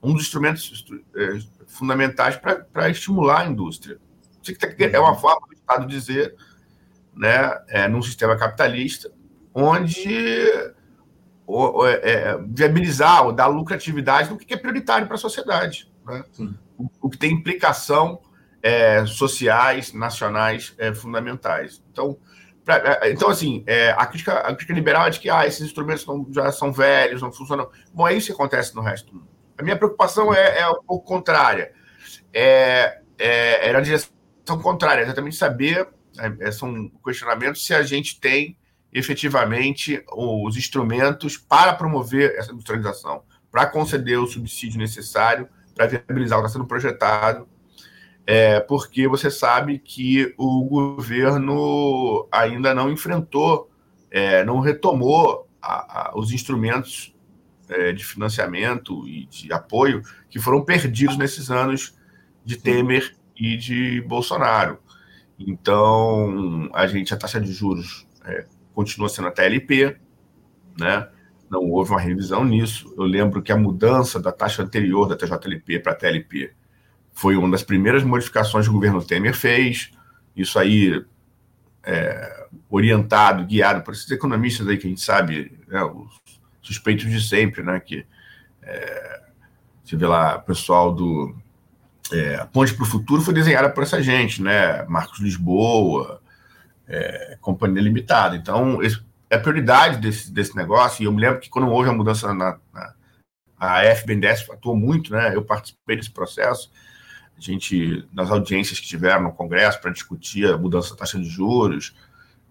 um 0.01 0.13
dos 0.13 0.23
instrumentos 0.23 0.85
é, 1.15 1.39
fundamentais 1.67 2.37
para 2.37 2.89
estimular 2.89 3.41
a 3.41 3.45
indústria. 3.45 3.97
É 4.93 4.99
uma 4.99 5.15
forma 5.15 5.47
do 5.47 5.53
Estado 5.53 5.87
dizer, 5.87 6.35
né, 7.15 7.57
é, 7.69 7.87
num 7.87 8.01
sistema 8.01 8.37
capitalista, 8.37 9.11
onde 9.53 10.73
o, 11.47 11.85
é, 11.85 12.37
viabilizar 12.47 13.25
ou 13.25 13.31
dar 13.31 13.47
lucratividade 13.47 14.29
no 14.29 14.37
que 14.37 14.53
é 14.53 14.57
prioritário 14.57 15.07
para 15.07 15.15
a 15.15 15.19
sociedade. 15.19 15.92
Né? 16.05 16.23
o 17.01 17.09
que 17.09 17.17
tem 17.17 17.31
implicação 17.31 18.19
é, 18.61 19.05
sociais, 19.05 19.93
nacionais 19.93 20.73
é, 20.77 20.93
fundamentais. 20.93 21.83
Então, 21.91 22.17
pra, 22.63 22.99
é, 23.01 23.11
então 23.11 23.29
assim, 23.29 23.63
é, 23.67 23.91
a, 23.91 24.05
crítica, 24.05 24.39
a 24.39 24.47
crítica 24.55 24.73
liberal 24.73 25.07
é 25.07 25.09
de 25.09 25.19
que 25.19 25.29
ah, 25.29 25.45
esses 25.45 25.61
instrumentos 25.61 26.05
não, 26.05 26.25
já 26.31 26.51
são 26.51 26.71
velhos, 26.71 27.21
não 27.21 27.31
funcionam. 27.31 27.69
Bom, 27.93 28.07
é 28.07 28.13
isso 28.13 28.27
que 28.27 28.33
acontece 28.33 28.73
no 28.73 28.81
resto 28.81 29.11
do 29.11 29.19
mundo. 29.19 29.27
A 29.57 29.63
minha 29.63 29.77
preocupação 29.77 30.33
é, 30.33 30.59
é 30.59 30.69
um 30.69 30.81
pouco 30.83 31.05
contrária. 31.05 31.73
É, 32.33 33.01
é, 33.19 33.69
é 33.69 33.73
na 33.73 33.81
direção 33.81 34.09
contrária, 34.61 35.03
exatamente 35.03 35.35
saber, 35.35 35.87
é, 36.39 36.51
são 36.51 36.89
questionamentos 37.03 37.65
se 37.65 37.73
a 37.73 37.83
gente 37.83 38.19
tem 38.19 38.57
efetivamente 38.91 40.03
os 40.11 40.55
instrumentos 40.55 41.37
para 41.37 41.73
promover 41.73 42.35
essa 42.37 42.51
industrialização, 42.51 43.23
para 43.51 43.65
conceder 43.65 44.19
o 44.19 44.27
subsídio 44.27 44.79
necessário 44.79 45.49
para 45.75 45.87
viabilizar 45.87 46.37
o 46.37 46.41
que 46.41 46.47
está 46.47 46.57
sendo 46.57 46.67
projetado, 46.67 47.47
é, 48.25 48.59
porque 48.61 49.07
você 49.07 49.29
sabe 49.29 49.79
que 49.79 50.33
o 50.37 50.63
governo 50.65 52.27
ainda 52.31 52.73
não 52.73 52.91
enfrentou, 52.91 53.69
é, 54.09 54.43
não 54.45 54.59
retomou 54.59 55.47
a, 55.61 56.09
a, 56.09 56.17
os 56.17 56.31
instrumentos 56.31 57.13
é, 57.69 57.91
de 57.91 58.05
financiamento 58.05 59.07
e 59.07 59.25
de 59.25 59.51
apoio 59.51 60.01
que 60.29 60.39
foram 60.39 60.63
perdidos 60.63 61.17
nesses 61.17 61.49
anos 61.49 61.97
de 62.45 62.57
Temer 62.57 63.15
e 63.35 63.57
de 63.57 64.01
Bolsonaro. 64.01 64.79
Então, 65.37 66.69
a 66.73 66.87
gente, 66.87 67.13
a 67.13 67.17
taxa 67.17 67.41
de 67.41 67.51
juros 67.51 68.07
é, 68.25 68.45
continua 68.73 69.09
sendo 69.09 69.27
a 69.27 69.31
TLP, 69.31 69.97
né? 70.79 71.09
Não 71.53 71.69
houve 71.69 71.91
uma 71.91 72.01
revisão 72.01 72.43
nisso. 72.43 72.91
Eu 72.97 73.03
lembro 73.03 73.41
que 73.41 73.51
a 73.51 73.55
mudança 73.55 74.19
da 74.19 74.31
taxa 74.31 74.63
anterior 74.63 75.07
da 75.07 75.15
TJLP 75.15 75.79
para 75.79 75.91
a 75.91 75.95
TLP 75.95 76.51
foi 77.11 77.37
uma 77.37 77.51
das 77.51 77.61
primeiras 77.61 78.03
modificações 78.03 78.65
que 78.65 78.71
o 78.71 78.73
governo 78.73 79.03
Temer 79.03 79.35
fez. 79.35 79.91
Isso 80.35 80.57
aí, 80.57 81.05
é, 81.83 82.47
orientado, 82.69 83.45
guiado 83.45 83.83
por 83.83 83.93
esses 83.93 84.09
economistas 84.09 84.67
aí 84.67 84.77
que 84.77 84.87
a 84.87 84.89
gente 84.89 85.01
sabe, 85.01 85.59
né, 85.67 85.83
os 85.83 86.19
suspeitos 86.59 87.05
de 87.05 87.21
sempre, 87.21 87.61
né, 87.61 87.79
que 87.79 88.03
é, 88.63 89.21
você 89.83 89.95
vê 89.95 90.07
lá, 90.07 90.37
o 90.37 90.41
pessoal 90.41 90.91
do 90.91 91.35
é, 92.11 92.43
Ponte 92.51 92.73
para 92.73 92.83
o 92.83 92.87
Futuro 92.87 93.21
foi 93.21 93.33
desenhada 93.33 93.69
por 93.69 93.83
essa 93.83 94.01
gente, 94.01 94.41
né, 94.41 94.83
Marcos 94.85 95.19
Lisboa, 95.19 96.19
é, 96.87 97.37
Companhia 97.39 97.81
Limitada. 97.81 98.35
Então, 98.35 98.81
esse, 98.81 98.99
é 99.33 99.37
prioridade 99.37 99.97
desse, 99.97 100.31
desse 100.31 100.55
negócio. 100.55 101.01
E 101.01 101.05
eu 101.05 101.11
me 101.11 101.21
lembro 101.21 101.39
que 101.39 101.49
quando 101.49 101.67
houve 101.67 101.89
a 101.89 101.93
mudança 101.93 102.33
na, 102.33 102.57
na 102.73 102.93
a 103.57 103.81
FBNDES 103.95 104.49
atuou 104.49 104.75
muito, 104.75 105.13
né? 105.13 105.33
Eu 105.33 105.43
participei 105.43 105.95
desse 105.95 106.11
processo. 106.11 106.69
A 107.37 107.39
gente, 107.39 108.05
nas 108.11 108.29
audiências 108.29 108.79
que 108.79 108.85
tiveram 108.85 109.23
no 109.23 109.31
Congresso 109.31 109.79
para 109.79 109.91
discutir 109.91 110.45
a 110.45 110.57
mudança 110.57 110.91
da 110.91 110.97
taxa 110.97 111.17
de 111.17 111.29
juros, 111.29 111.95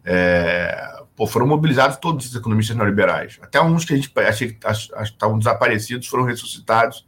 é, 0.05 1.05
pô, 1.15 1.27
foram 1.27 1.47
mobilizados 1.47 1.99
todos 1.99 2.27
os 2.27 2.35
economistas 2.35 2.75
neoliberais. 2.75 3.39
Até 3.43 3.61
uns 3.61 3.85
que 3.85 3.93
a 3.93 3.97
gente 3.97 4.11
achei 4.17 4.53
que 4.53 4.67
estavam 5.03 5.39
desaparecidos 5.39 6.09
foram 6.09 6.25
ressuscitados 6.25 7.07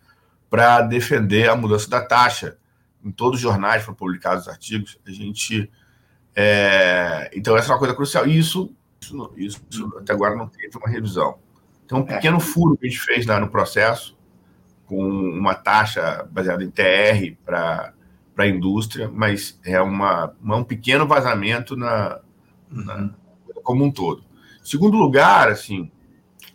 para 0.50 0.82
defender 0.82 1.48
a 1.48 1.56
mudança 1.56 1.88
da 1.88 2.02
taxa. 2.02 2.58
Em 3.02 3.10
todos 3.10 3.38
os 3.38 3.42
jornais 3.42 3.82
foram 3.82 3.96
publicados 3.96 4.46
artigos. 4.48 4.98
A 5.06 5.10
gente. 5.10 5.70
É, 6.36 7.30
então, 7.34 7.56
essa 7.56 7.68
é 7.68 7.72
uma 7.72 7.78
coisa 7.78 7.94
crucial. 7.94 8.26
E 8.26 8.38
isso, 8.38 8.70
isso, 9.36 9.60
isso 9.70 9.92
até 9.98 10.12
agora 10.12 10.36
não 10.36 10.48
teve 10.48 10.76
uma 10.76 10.88
revisão. 10.88 11.38
Tem 11.86 11.98
um 11.98 12.02
é. 12.02 12.14
pequeno 12.14 12.40
furo 12.40 12.76
que 12.76 12.86
a 12.86 12.88
gente 12.88 13.00
fez 13.00 13.26
lá 13.26 13.38
no 13.38 13.48
processo, 13.48 14.16
com 14.86 15.02
uma 15.02 15.54
taxa 15.54 16.26
baseada 16.30 16.62
em 16.62 16.70
TR 16.70 17.36
para 17.44 17.94
a 18.36 18.46
indústria, 18.46 19.08
mas 19.08 19.58
é 19.64 19.80
uma, 19.80 20.34
uma, 20.40 20.56
um 20.56 20.64
pequeno 20.64 21.06
vazamento 21.06 21.76
na, 21.76 22.20
na, 22.70 22.96
uhum. 22.96 23.14
como 23.62 23.84
um 23.84 23.90
todo. 23.90 24.24
Segundo 24.62 24.96
lugar, 24.96 25.48
assim, 25.48 25.90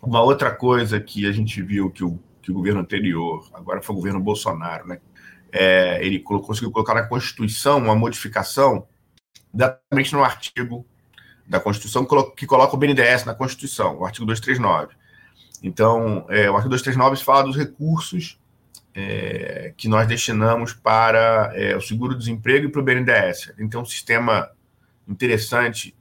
uma 0.02 0.22
outra 0.22 0.54
coisa 0.54 1.00
que 1.00 1.26
a 1.26 1.32
gente 1.32 1.62
viu 1.62 1.90
que 1.90 2.02
o, 2.02 2.18
que 2.42 2.50
o 2.50 2.54
governo 2.54 2.80
anterior, 2.80 3.48
agora 3.54 3.82
foi 3.82 3.94
o 3.94 3.98
governo 3.98 4.20
Bolsonaro, 4.20 4.86
né? 4.86 5.00
É, 5.52 6.04
ele 6.04 6.20
conseguiu 6.20 6.70
colocar 6.70 6.94
na 6.94 7.02
Constituição 7.02 7.78
uma 7.78 7.96
modificação, 7.96 8.86
exatamente 9.52 10.12
no 10.12 10.22
artigo 10.22 10.86
da 11.50 11.58
Constituição, 11.58 12.06
que 12.36 12.46
coloca 12.46 12.76
o 12.76 12.78
BNDES 12.78 13.24
na 13.24 13.34
Constituição, 13.34 13.98
o 13.98 14.06
artigo 14.06 14.24
239. 14.24 14.94
Então, 15.60 16.24
é, 16.28 16.48
o 16.48 16.54
artigo 16.54 16.70
239 16.70 17.22
fala 17.24 17.42
dos 17.42 17.56
recursos 17.56 18.38
é, 18.94 19.74
que 19.76 19.88
nós 19.88 20.06
destinamos 20.06 20.72
para 20.72 21.50
é, 21.56 21.76
o 21.76 21.80
seguro-desemprego 21.80 22.66
e 22.66 22.70
para 22.70 22.80
o 22.80 22.84
BNDES. 22.84 23.52
Então, 23.58 23.82
um 23.82 23.84
sistema 23.84 24.48
interessante 25.08 25.92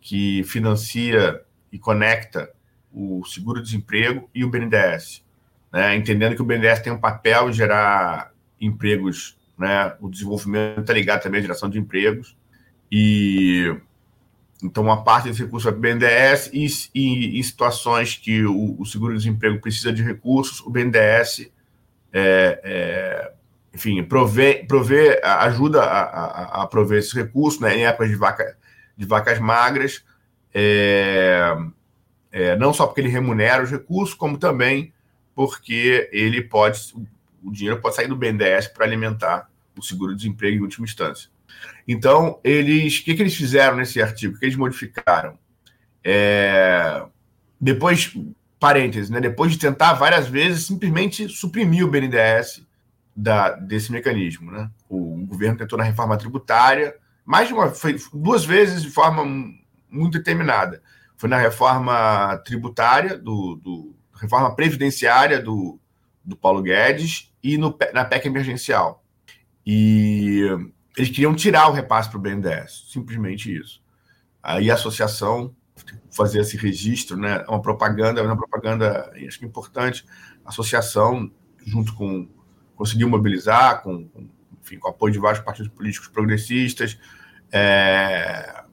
que 0.00 0.44
financia 0.44 1.42
e 1.72 1.78
conecta 1.78 2.50
o 2.92 3.24
seguro-desemprego 3.24 4.30
e 4.32 4.44
o 4.44 4.48
BNDES. 4.48 5.24
Né? 5.72 5.96
Entendendo 5.96 6.36
que 6.36 6.42
o 6.42 6.44
BNDES 6.44 6.78
tem 6.78 6.92
um 6.92 7.00
papel 7.00 7.50
em 7.50 7.52
gerar 7.52 8.32
empregos, 8.60 9.36
né? 9.58 9.96
o 10.00 10.08
desenvolvimento 10.08 10.82
está 10.82 10.92
ligado 10.92 11.22
também 11.24 11.40
à 11.40 11.42
geração 11.42 11.68
de 11.68 11.80
empregos. 11.80 12.36
E 12.92 13.76
então, 14.64 14.82
uma 14.82 15.04
parte 15.04 15.28
desse 15.28 15.42
recurso 15.42 15.68
é 15.68 15.72
BNDES 15.72 16.48
e, 16.50 16.66
e 16.94 17.38
em 17.38 17.42
situações 17.42 18.16
que 18.16 18.46
o, 18.46 18.80
o 18.80 18.86
seguro-desemprego 18.86 19.60
precisa 19.60 19.92
de 19.92 20.02
recursos, 20.02 20.60
o 20.60 20.70
BNDES, 20.70 21.50
é, 22.10 22.60
é, 22.64 23.32
enfim, 23.74 24.02
provê, 24.02 24.64
provê, 24.66 25.20
ajuda 25.22 25.82
a, 25.82 26.02
a, 26.02 26.62
a 26.62 26.66
prover 26.66 26.98
esses 26.98 27.12
recursos 27.12 27.60
né, 27.60 27.76
em 27.76 27.84
épocas 27.84 28.08
de, 28.08 28.16
vaca, 28.16 28.56
de 28.96 29.04
vacas 29.04 29.38
magras, 29.38 30.02
é, 30.54 31.54
é, 32.32 32.56
não 32.56 32.72
só 32.72 32.86
porque 32.86 33.02
ele 33.02 33.08
remunera 33.10 33.62
os 33.62 33.70
recursos, 33.70 34.14
como 34.14 34.38
também 34.38 34.94
porque 35.34 36.08
ele 36.10 36.40
pode, 36.40 36.80
o 37.42 37.52
dinheiro 37.52 37.82
pode 37.82 37.96
sair 37.96 38.08
do 38.08 38.16
BNDES 38.16 38.68
para 38.68 38.86
alimentar 38.86 39.50
o 39.76 39.82
seguro-desemprego 39.82 40.56
em 40.56 40.62
última 40.62 40.86
instância. 40.86 41.33
Então, 41.86 42.40
eles, 42.42 42.98
o 42.98 43.04
que, 43.04 43.14
que 43.14 43.22
eles 43.22 43.34
fizeram 43.34 43.76
nesse 43.76 44.00
artigo? 44.00 44.36
O 44.36 44.38
que 44.38 44.44
eles 44.44 44.56
modificaram? 44.56 45.38
É, 46.02 47.02
depois, 47.60 48.14
parênteses, 48.58 49.10
né, 49.10 49.20
depois 49.20 49.52
de 49.52 49.58
tentar 49.58 49.94
várias 49.94 50.26
vezes 50.28 50.66
simplesmente 50.66 51.28
suprimir 51.28 51.84
o 51.84 51.90
BNDES 51.90 52.66
da, 53.14 53.50
desse 53.50 53.92
mecanismo. 53.92 54.50
Né? 54.50 54.70
O, 54.88 55.24
governo 55.26 55.58
tentou 55.58 55.78
na 55.78 55.84
reforma 55.84 56.16
tributária, 56.16 56.94
mais 57.24 57.48
de 57.48 57.54
uma, 57.54 57.70
foi 57.70 57.96
duas 58.12 58.44
vezes 58.44 58.82
de 58.82 58.90
forma 58.90 59.24
muito 59.90 60.18
determinada. 60.18 60.82
Foi 61.16 61.28
na 61.28 61.38
reforma 61.38 62.36
tributária, 62.44 63.16
do, 63.16 63.56
do 63.56 63.94
reforma 64.14 64.54
previdenciária 64.54 65.40
do, 65.40 65.78
do 66.24 66.36
Paulo 66.36 66.62
Guedes 66.62 67.32
e 67.42 67.56
no, 67.56 67.76
na 67.92 68.04
PEC 68.04 68.26
emergencial. 68.26 69.02
E 69.66 70.42
eles 70.96 71.10
queriam 71.10 71.34
tirar 71.34 71.68
o 71.68 71.72
repasse 71.72 72.08
para 72.08 72.18
o 72.18 72.20
BNDES, 72.20 72.86
simplesmente 72.88 73.54
isso. 73.54 73.82
Aí 74.42 74.70
a 74.70 74.74
associação 74.74 75.54
fazer 76.10 76.40
esse 76.40 76.56
registro, 76.56 77.16
né? 77.16 77.44
Uma 77.48 77.60
propaganda, 77.60 78.22
uma 78.22 78.36
propaganda, 78.36 79.12
acho 79.26 79.38
que 79.38 79.44
importante. 79.44 80.06
A 80.44 80.50
associação, 80.50 81.30
junto 81.66 81.94
com 81.94 82.28
conseguiu 82.76 83.08
mobilizar, 83.08 83.82
com, 83.82 84.06
com, 84.08 84.28
enfim, 84.62 84.78
com 84.78 84.88
apoio 84.88 85.12
de 85.12 85.18
vários 85.18 85.42
partidos 85.42 85.70
políticos 85.72 86.08
progressistas, 86.08 86.98
é, 87.52 88.64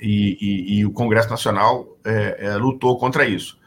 e, 0.00 0.38
e, 0.40 0.78
e, 0.78 0.86
o 0.86 0.92
Congresso 0.92 1.28
Nacional 1.28 1.98
é, 2.04 2.46
é, 2.46 2.56
lutou 2.56 2.98
contra 2.98 3.26
isso. 3.26 3.58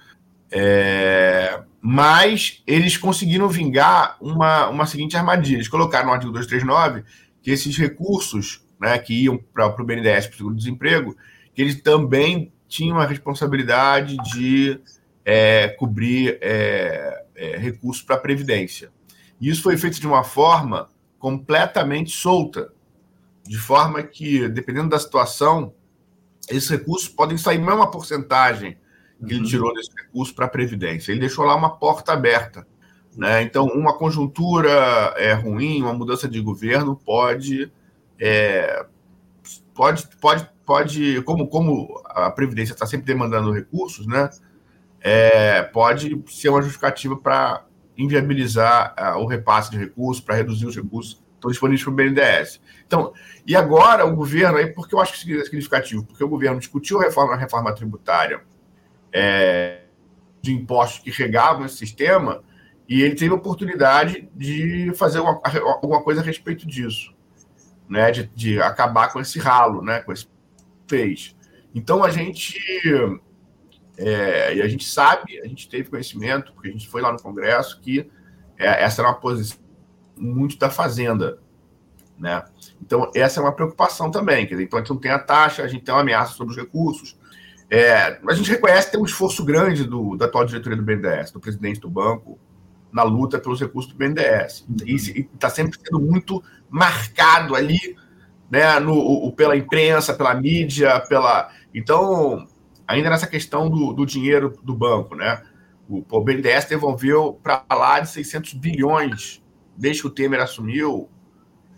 É, 0.52 1.62
mas 1.80 2.64
eles 2.66 2.98
conseguiram 2.98 3.48
vingar 3.50 4.18
uma, 4.20 4.68
uma 4.70 4.86
seguinte 4.86 5.16
armadilha. 5.16 5.58
Eles 5.58 5.68
colocaram 5.68 6.08
no 6.08 6.14
artigo 6.14 6.32
239 6.32 7.04
que 7.44 7.52
esses 7.52 7.78
recursos 7.78 8.66
né, 8.80 8.98
que 8.98 9.26
iam 9.26 9.38
para 9.38 9.68
o 9.68 9.86
BNDES, 9.86 10.28
para 10.28 10.34
o 10.34 10.38
seguro-desemprego, 10.38 11.16
que 11.54 11.62
eles 11.62 11.82
também 11.82 12.52
tinham 12.68 12.98
a 12.98 13.06
responsabilidade 13.06 14.18
de 14.34 14.80
é, 15.24 15.68
cobrir 15.68 16.40
é, 16.42 17.26
é, 17.36 17.58
recursos 17.58 18.02
para 18.02 18.16
a 18.16 18.20
Previdência. 18.20 18.92
E 19.40 19.50
isso 19.50 19.62
foi 19.62 19.78
feito 19.78 20.00
de 20.00 20.08
uma 20.08 20.24
forma 20.24 20.90
completamente 21.20 22.12
solta, 22.12 22.74
de 23.46 23.58
forma 23.58 24.02
que, 24.02 24.48
dependendo 24.48 24.90
da 24.90 25.00
situação, 25.00 25.74
esses 26.50 26.70
recursos 26.70 27.10
podem 27.10 27.38
sair 27.38 27.58
não 27.58 27.70
é 27.70 27.74
uma 27.74 27.92
porcentagem 27.92 28.78
que 29.26 29.34
uhum. 29.34 29.40
ele 29.42 29.48
tirou 29.48 29.74
desse 29.74 29.92
recurso 29.96 30.34
para 30.34 30.46
a 30.46 30.50
Previdência. 30.50 31.12
Ele 31.12 31.20
deixou 31.20 31.46
lá 31.46 31.56
uma 31.56 31.78
porta 31.78 32.14
aberta 32.14 32.66
né? 33.16 33.42
Então, 33.44 33.66
uma 33.68 33.98
conjuntura 33.98 34.70
é, 35.18 35.34
ruim, 35.34 35.82
uma 35.82 35.94
mudança 35.94 36.28
de 36.28 36.40
governo 36.42 36.96
pode, 36.96 37.72
é, 38.20 38.86
pode, 39.74 40.08
pode, 40.20 40.50
pode 40.66 41.22
como, 41.24 41.48
como 41.48 42.02
a 42.06 42.32
Previdência 42.32 42.74
está 42.74 42.86
sempre 42.86 43.06
demandando 43.06 43.52
recursos, 43.52 44.08
né? 44.08 44.30
É, 45.02 45.62
pode 45.64 46.24
ser 46.28 46.50
uma 46.50 46.62
justificativa 46.62 47.18
para 47.18 47.66
inviabilizar 47.98 48.96
o 49.18 49.28
repasse 49.28 49.70
de 49.70 49.78
recursos, 49.78 50.24
para 50.24 50.36
reduzir 50.36 50.66
os 50.66 50.76
recursos 50.76 51.16
que 51.16 51.22
estão 51.36 51.52
disponíveis 51.52 51.84
para 51.84 51.92
o 51.92 51.96
BNDES. 51.96 52.62
Então, 52.88 53.14
e 53.46 53.56
agora 53.56 54.06
o 54.06 54.16
governo, 54.16 54.58
aí, 54.58 54.68
porque 54.68 54.96
eu 54.96 55.00
acho 55.00 55.14
que 55.22 55.40
é 55.40 55.44
significativo, 55.44 56.06
porque 56.06 56.24
o 56.24 56.30
governo 56.30 56.60
discutiu 56.60 57.02
a 57.02 57.04
reforma, 57.04 57.34
a 57.34 57.38
reforma 57.38 57.76
tributária 57.76 58.42
é, 59.12 59.82
de 60.42 60.54
impostos 60.54 61.00
que 61.04 61.12
regavam 61.12 61.66
esse 61.66 61.78
sistema, 61.78 62.44
e 62.88 63.02
ele 63.02 63.16
teve 63.16 63.32
a 63.32 63.38
oportunidade 63.38 64.30
de 64.36 64.92
fazer 64.96 65.20
uma, 65.20 65.42
alguma 65.66 66.02
coisa 66.02 66.22
a 66.22 66.24
respeito 66.24 66.68
disso, 66.68 67.14
né? 67.88 68.12
De, 68.12 68.28
de 68.36 68.62
acabar 68.62 69.12
com 69.12 69.20
esse 69.20 69.40
ralo, 69.40 69.82
né? 69.82 70.02
Com 70.02 70.12
esse 70.12 70.28
fez. 70.88 71.36
Então 71.74 72.04
a 72.04 72.10
gente 72.10 72.60
é, 73.98 74.62
a 74.62 74.68
gente 74.68 74.86
sabe, 74.86 75.40
a 75.40 75.48
gente 75.48 75.70
teve 75.70 75.90
conhecimento, 75.90 76.52
porque 76.54 76.70
a 76.70 76.72
gente 76.72 76.88
foi 76.88 77.02
lá 77.02 77.12
no 77.12 77.22
Congresso, 77.22 77.80
que 77.80 78.10
é, 78.58 78.84
essa 78.84 79.02
era 79.02 79.10
uma 79.10 79.20
posição 79.20 79.60
muito 80.18 80.58
da 80.58 80.70
Fazenda. 80.70 81.40
Né? 82.18 82.44
Então, 82.82 83.12
essa 83.16 83.40
é 83.40 83.44
uma 83.44 83.52
preocupação 83.52 84.10
também. 84.12 84.46
Quer 84.46 84.56
dizer, 84.56 84.64
então, 84.64 84.78
a 84.78 84.82
gente 84.82 84.92
não 84.92 84.98
tem 84.98 85.12
a 85.12 85.20
taxa, 85.20 85.64
a 85.64 85.68
gente 85.68 85.84
tem 85.84 85.94
uma 85.94 86.02
ameaça 86.02 86.34
sobre 86.34 86.54
os 86.54 86.58
recursos. 86.60 87.18
É, 87.70 88.20
a 88.28 88.34
gente 88.34 88.50
reconhece 88.50 88.88
que 88.88 88.94
tem 88.94 89.02
um 89.02 89.06
esforço 89.06 89.44
grande 89.44 89.84
do, 89.84 90.16
da 90.16 90.26
atual 90.26 90.46
diretoria 90.46 90.78
do 90.78 90.84
BNDES, 90.84 91.32
do 91.32 91.40
presidente 91.40 91.80
do 91.80 91.90
banco, 91.90 92.40
na 92.94 93.02
luta 93.04 93.40
pelos 93.40 93.60
recursos 93.60 93.92
do 93.92 93.98
BNDES. 93.98 94.66
E 94.86 95.28
está 95.34 95.50
sempre 95.50 95.80
sendo 95.84 96.00
muito 96.00 96.44
marcado 96.70 97.56
ali, 97.56 97.98
né, 98.50 98.80
no, 98.80 98.94
o, 98.94 99.32
pela 99.32 99.58
imprensa, 99.58 100.14
pela 100.14 100.36
mídia, 100.36 101.00
pela. 101.02 101.50
Então, 101.74 102.48
ainda 102.88 103.10
nessa 103.10 103.26
questão 103.26 103.70
do, 103.70 103.94
do 103.94 104.06
dinheiro 104.06 104.54
do 104.64 104.76
banco, 104.76 105.16
né? 105.16 105.42
O, 105.90 106.06
o 106.08 106.22
BNDES 106.22 106.66
devolveu 106.66 107.40
para 107.42 107.66
lá 107.72 108.00
de 108.00 108.10
600 108.10 108.54
bilhões, 108.54 109.44
desde 109.76 110.04
que 110.04 110.08
o 110.08 110.12
Temer 110.12 110.40
assumiu, 110.40 111.10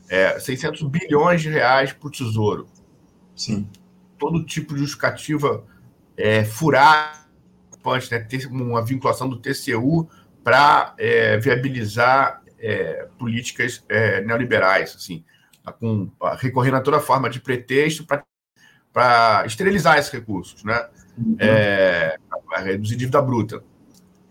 é, 0.09 0.37
600 0.37 0.83
bilhões 0.83 1.41
de 1.41 1.49
reais 1.49 1.93
para 1.93 2.07
o 2.07 2.11
Tesouro. 2.11 2.67
Sim. 3.35 3.67
Todo 4.19 4.45
tipo 4.45 4.73
de 4.73 4.81
justificativa 4.81 5.63
é, 6.17 6.43
furar, 6.43 7.25
pode 7.81 8.11
né, 8.11 8.19
ter 8.19 8.47
uma 8.47 8.83
vinculação 8.83 9.29
do 9.29 9.37
TCU 9.37 10.09
para 10.45 10.93
é, 10.99 11.37
viabilizar 11.39 12.43
é, 12.59 13.07
políticas 13.17 13.83
é, 13.89 14.21
neoliberais, 14.21 14.95
assim, 14.95 15.25
com, 15.79 16.11
recorrendo 16.37 16.77
a 16.77 16.81
toda 16.81 16.99
forma 16.99 17.27
de 17.31 17.39
pretexto 17.39 18.05
para 18.93 19.43
esterilizar 19.47 19.97
esses 19.97 20.11
recursos, 20.11 20.63
né? 20.63 20.87
Uhum. 21.17 21.35
É, 21.39 22.15
reduzir 22.57 22.95
dívida 22.95 23.19
bruta. 23.23 23.63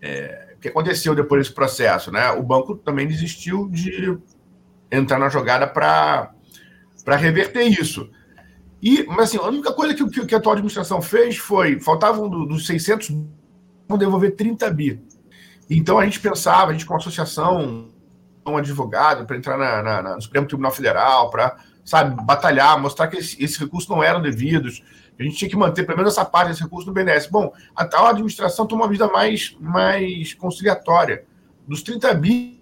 É, 0.01 0.53
o 0.55 0.59
que 0.61 0.69
aconteceu 0.69 1.13
depois 1.13 1.41
desse 1.41 1.53
processo? 1.53 2.09
Né? 2.13 2.31
O 2.31 2.41
banco 2.41 2.77
também 2.77 3.05
desistiu 3.05 3.67
de 3.67 4.17
entrar 4.89 5.19
na 5.19 5.27
jogada 5.27 5.67
para 5.67 6.31
reverter 7.17 7.63
isso. 7.63 8.09
E, 8.81 9.03
mas 9.03 9.29
assim, 9.29 9.37
a 9.37 9.47
única 9.47 9.73
coisa 9.73 9.93
que, 9.93 10.09
que, 10.09 10.25
que 10.25 10.33
a 10.33 10.37
atual 10.37 10.53
administração 10.53 11.01
fez 11.01 11.35
foi, 11.35 11.77
faltavam 11.77 12.29
do, 12.29 12.45
dos 12.45 12.65
600, 12.65 13.09
vão 13.85 13.97
devolver 13.97 14.33
30 14.37 14.69
bi. 14.71 15.03
Então 15.69 15.97
a 15.99 16.05
gente 16.05 16.19
pensava, 16.19 16.69
a 16.69 16.73
gente 16.73 16.85
com 16.85 16.93
uma 16.93 16.99
associação, 16.99 17.89
um 18.45 18.57
advogado 18.57 19.25
para 19.25 19.35
entrar 19.35 19.57
na, 19.57 19.81
na, 19.81 20.01
na, 20.01 20.15
no 20.15 20.21
Supremo 20.21 20.47
Tribunal 20.47 20.71
Federal, 20.71 21.29
para, 21.29 21.57
sabe, 21.83 22.23
batalhar, 22.23 22.79
mostrar 22.79 23.07
que 23.07 23.17
esses 23.17 23.39
esse 23.39 23.59
recursos 23.59 23.89
não 23.89 24.03
eram 24.03 24.21
devidos, 24.21 24.83
a 25.19 25.23
gente 25.23 25.37
tinha 25.37 25.49
que 25.49 25.55
manter 25.55 25.83
pelo 25.85 25.97
menos 25.97 26.13
essa 26.13 26.25
parte 26.25 26.49
desse 26.49 26.61
recurso 26.61 26.87
no 26.87 26.93
BNDES. 26.93 27.27
Bom, 27.27 27.53
a 27.75 27.85
tal 27.85 28.05
administração 28.05 28.67
tomou 28.67 28.85
uma 28.85 28.91
vida 28.91 29.07
mais, 29.07 29.55
mais 29.59 30.33
conciliatória. 30.33 31.25
Dos 31.67 31.81
30 31.81 32.13
bi, 32.15 32.61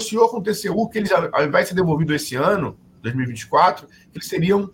senhor 0.00 0.28
com 0.28 0.38
o 0.38 0.42
TCU, 0.42 0.88
que 0.90 0.98
eles, 0.98 1.10
ao 1.10 1.44
invés 1.44 1.64
de 1.64 1.68
ser 1.70 1.74
devolvido 1.74 2.14
esse 2.14 2.36
ano, 2.36 2.78
2024, 3.02 3.88
eles 4.14 4.28
seriam 4.28 4.70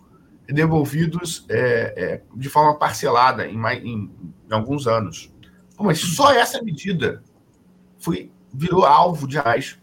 devolvidos 0.48 1.46
é, 1.48 1.94
é, 1.96 2.22
de 2.34 2.48
forma 2.48 2.76
parcelada 2.76 3.46
em, 3.46 3.56
mais, 3.56 3.82
em, 3.82 4.10
em 4.50 4.52
alguns 4.52 4.86
anos. 4.88 5.32
Mas 5.78 6.00
só 6.00 6.32
essa 6.32 6.60
medida 6.62 7.22
foi, 8.02 8.30
virou 8.52 8.84
alvo 8.84 9.26
de 9.26 9.38
raiz 9.38 9.78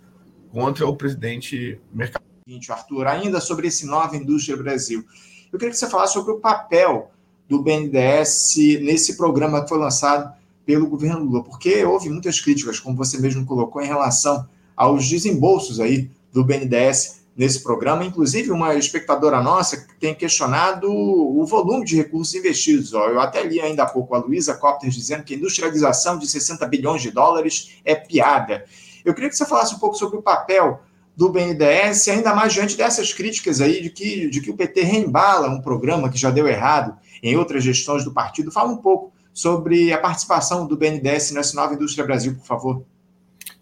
contra 0.52 0.86
o 0.86 0.96
presidente 0.96 1.80
Mercado. 1.92 2.24
Arthur, 2.70 3.06
ainda 3.06 3.40
sobre 3.40 3.68
esse 3.68 3.86
Nova 3.86 4.18
Indústria 4.18 4.58
Brasil, 4.58 5.06
eu 5.52 5.60
queria 5.60 5.72
que 5.72 5.78
você 5.78 5.88
falasse 5.88 6.14
sobre 6.14 6.34
o 6.34 6.40
papel 6.40 7.12
do 7.48 7.62
BNDES 7.62 8.56
nesse 8.82 9.16
programa 9.16 9.62
que 9.62 9.70
foi 9.70 9.78
lançado 9.78 10.34
pelo 10.66 10.88
governo 10.88 11.24
Lula, 11.24 11.44
porque 11.44 11.84
houve 11.84 12.10
muitas 12.10 12.40
críticas, 12.40 12.80
como 12.80 12.98
você 12.98 13.20
mesmo 13.20 13.46
colocou, 13.46 13.82
em 13.82 13.88
relação 13.88 14.48
aos 14.76 15.08
desembolsos 15.08 15.80
aí 15.80 16.10
do 16.34 16.44
BNDES 16.44 17.24
nesse 17.40 17.64
programa, 17.64 18.04
inclusive 18.04 18.52
uma 18.52 18.76
espectadora 18.76 19.42
nossa 19.42 19.88
tem 19.98 20.14
questionado 20.14 20.92
o 20.92 21.46
volume 21.46 21.86
de 21.86 21.96
recursos 21.96 22.36
investidos. 22.36 22.92
Eu 22.92 23.18
até 23.18 23.42
li 23.42 23.62
ainda 23.62 23.84
há 23.84 23.86
pouco 23.86 24.14
a 24.14 24.18
Luísa 24.18 24.56
Copter 24.56 24.90
dizendo 24.90 25.24
que 25.24 25.34
a 25.34 25.38
industrialização 25.38 26.20
de 26.20 26.28
60 26.28 26.68
bilhões 26.68 27.02
de 27.02 27.12
dólares 27.12 27.78
é 27.86 27.96
piada. 27.96 28.66
Eu 29.06 29.14
queria 29.14 29.30
que 29.30 29.38
você 29.38 29.46
falasse 29.46 29.74
um 29.74 29.80
pouco 29.80 29.96
sobre 29.96 30.18
o 30.18 30.22
papel 30.22 30.82
do 31.16 31.30
BNDES, 31.30 32.10
ainda 32.10 32.36
mais 32.36 32.52
diante 32.52 32.76
dessas 32.76 33.14
críticas 33.14 33.62
aí 33.62 33.84
de 33.84 33.90
que, 33.90 34.30
de 34.30 34.42
que 34.42 34.52
o 34.52 34.58
PT 34.58 34.82
reembala 34.82 35.48
um 35.48 35.62
programa 35.62 36.10
que 36.10 36.18
já 36.18 36.32
deu 36.32 36.46
errado 36.46 36.98
em 37.24 37.38
outras 37.38 37.64
gestões 37.64 38.04
do 38.04 38.12
partido. 38.12 38.52
Fala 38.52 38.70
um 38.70 38.78
pouco 38.78 39.14
sobre 39.34 39.94
a 39.94 39.98
participação 39.98 40.68
do 40.68 40.76
BNDES 40.76 41.32
nessa 41.32 41.56
nova 41.56 41.74
indústria 41.74 42.06
Brasil, 42.06 42.36
por 42.36 42.46
favor. 42.46 42.84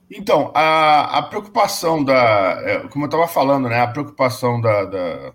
Então, 0.10 0.52
a, 0.56 1.20
a 1.20 1.24
preocupação 1.24 2.04
da. 2.04 2.62
É, 2.64 2.88
como 2.88 3.06
eu 3.06 3.08
estava 3.08 3.28
falando, 3.28 3.68
né? 3.68 3.82
A 3.82 3.88
preocupação 3.88 4.62
da, 4.62 4.86
da, 4.86 5.16
da 5.30 5.34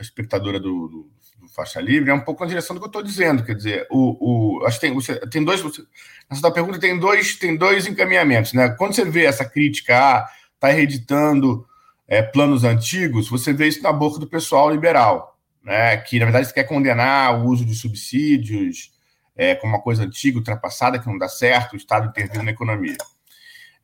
espectadora 0.00 0.58
do, 0.58 0.88
do, 0.88 1.10
do, 1.40 1.48
Faixa 1.54 1.80
Livre 1.80 2.10
é 2.10 2.14
um 2.14 2.20
pouco 2.20 2.42
na 2.42 2.48
direção 2.48 2.74
do 2.74 2.80
que 2.80 2.86
eu 2.86 2.88
estou 2.90 3.02
dizendo. 3.02 3.44
Quer 3.44 3.54
dizer, 3.54 3.86
o, 3.90 4.60
o, 4.60 4.66
acho 4.66 4.80
que 4.80 4.86
tem, 4.86 4.94
você, 4.94 5.18
tem 5.28 5.44
dois. 5.44 5.60
Você, 5.60 5.82
nessa 6.30 6.50
pergunta 6.50 6.78
tem 6.78 6.98
dois, 6.98 7.36
tem 7.36 7.56
dois 7.56 7.86
encaminhamentos, 7.86 8.52
né? 8.52 8.70
Quando 8.70 8.94
você 8.94 9.04
vê 9.04 9.24
essa 9.24 9.44
crítica, 9.44 9.98
ah, 9.98 10.28
está 10.54 10.68
reeditando 10.68 11.66
é, 12.08 12.22
planos 12.22 12.64
antigos, 12.64 13.28
você 13.28 13.52
vê 13.52 13.68
isso 13.68 13.82
na 13.82 13.92
boca 13.92 14.18
do 14.18 14.26
pessoal 14.26 14.70
liberal 14.70 15.36
né, 15.66 15.96
que 15.96 16.18
na 16.20 16.26
verdade 16.26 16.54
quer 16.54 16.62
condenar 16.62 17.40
o 17.40 17.48
uso 17.48 17.64
de 17.64 17.74
subsídios 17.74 18.92
é, 19.34 19.54
como 19.56 19.74
uma 19.74 19.82
coisa 19.82 20.04
antiga, 20.04 20.38
ultrapassada, 20.38 20.98
que 20.98 21.06
não 21.08 21.18
dá 21.18 21.28
certo, 21.28 21.72
o 21.72 21.76
Estado 21.76 22.08
intervindo 22.08 22.44
na 22.44 22.52
economia. 22.52 22.96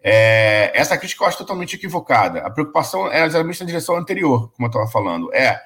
É, 0.02 0.72
essa 0.74 0.98
crítica 0.98 1.22
eu 1.22 1.28
acho 1.28 1.38
totalmente 1.38 1.76
equivocada. 1.76 2.40
A 2.40 2.50
preocupação 2.50 3.10
é 3.10 3.24
exatamente 3.24 3.60
na 3.60 3.66
direção 3.66 3.96
anterior, 3.96 4.50
como 4.52 4.66
eu 4.66 4.70
estava 4.70 4.86
falando. 4.88 5.32
É 5.32 5.60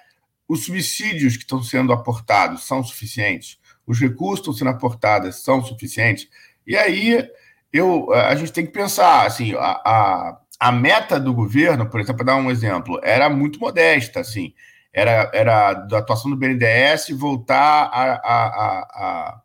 os 0.49 0.65
subsídios 0.65 1.37
que 1.37 1.43
estão 1.43 1.63
sendo 1.63 1.93
aportados 1.93 2.65
são 2.67 2.85
suficientes, 2.85 3.59
os 3.87 3.99
recursos 3.99 4.41
que 4.41 4.51
estão 4.51 4.53
sendo 4.53 4.71
aportados 4.71 5.43
são 5.43 5.65
suficientes. 5.65 6.29
E 6.67 6.77
aí 6.77 7.29
eu, 7.73 8.13
a 8.13 8.35
gente 8.37 8.53
tem 8.53 8.65
que 8.65 8.73
pensar 8.73 9.27
assim, 9.27 9.55
a, 9.55 9.81
a, 9.85 10.41
a 10.61 10.73
meta 10.73 11.19
do 11.19 11.35
governo, 11.35 11.89
por 11.89 12.01
exemplo, 12.01 12.25
para 12.25 12.35
dar 12.35 12.41
um 12.41 12.51
exemplo, 12.51 13.01
era 13.03 13.29
muito 13.29 13.59
modesta, 13.59 14.21
assim 14.21 14.53
era, 14.97 15.31
era 15.35 15.75
da 15.75 15.99
atuação 15.99 16.31
do 16.31 16.39
BNDES 16.39 17.11
voltar 17.11 17.91
a, 17.93 18.15
a, 18.15 18.47
a, 18.89 19.43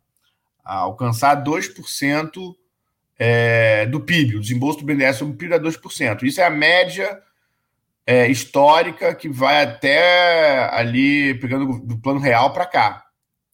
a 0.63 0.75
alcançar 0.77 1.43
2% 1.43 2.55
é, 3.23 3.85
do 3.85 3.99
PIB. 3.99 4.37
O 4.37 4.41
desembolso 4.41 4.79
do 4.79 4.85
BNDES 4.85 5.17
sobre 5.17 5.35
o 5.35 5.37
PIB 5.37 5.53
é 5.53 5.59
2%. 5.59 6.23
Isso 6.23 6.41
é 6.41 6.43
a 6.43 6.49
média 6.49 7.21
é, 8.03 8.27
histórica 8.27 9.13
que 9.13 9.29
vai 9.29 9.61
até 9.61 10.67
ali, 10.73 11.35
pegando 11.35 11.79
do 11.85 11.99
plano 11.99 12.19
real 12.19 12.51
para 12.51 12.65
cá. 12.65 13.05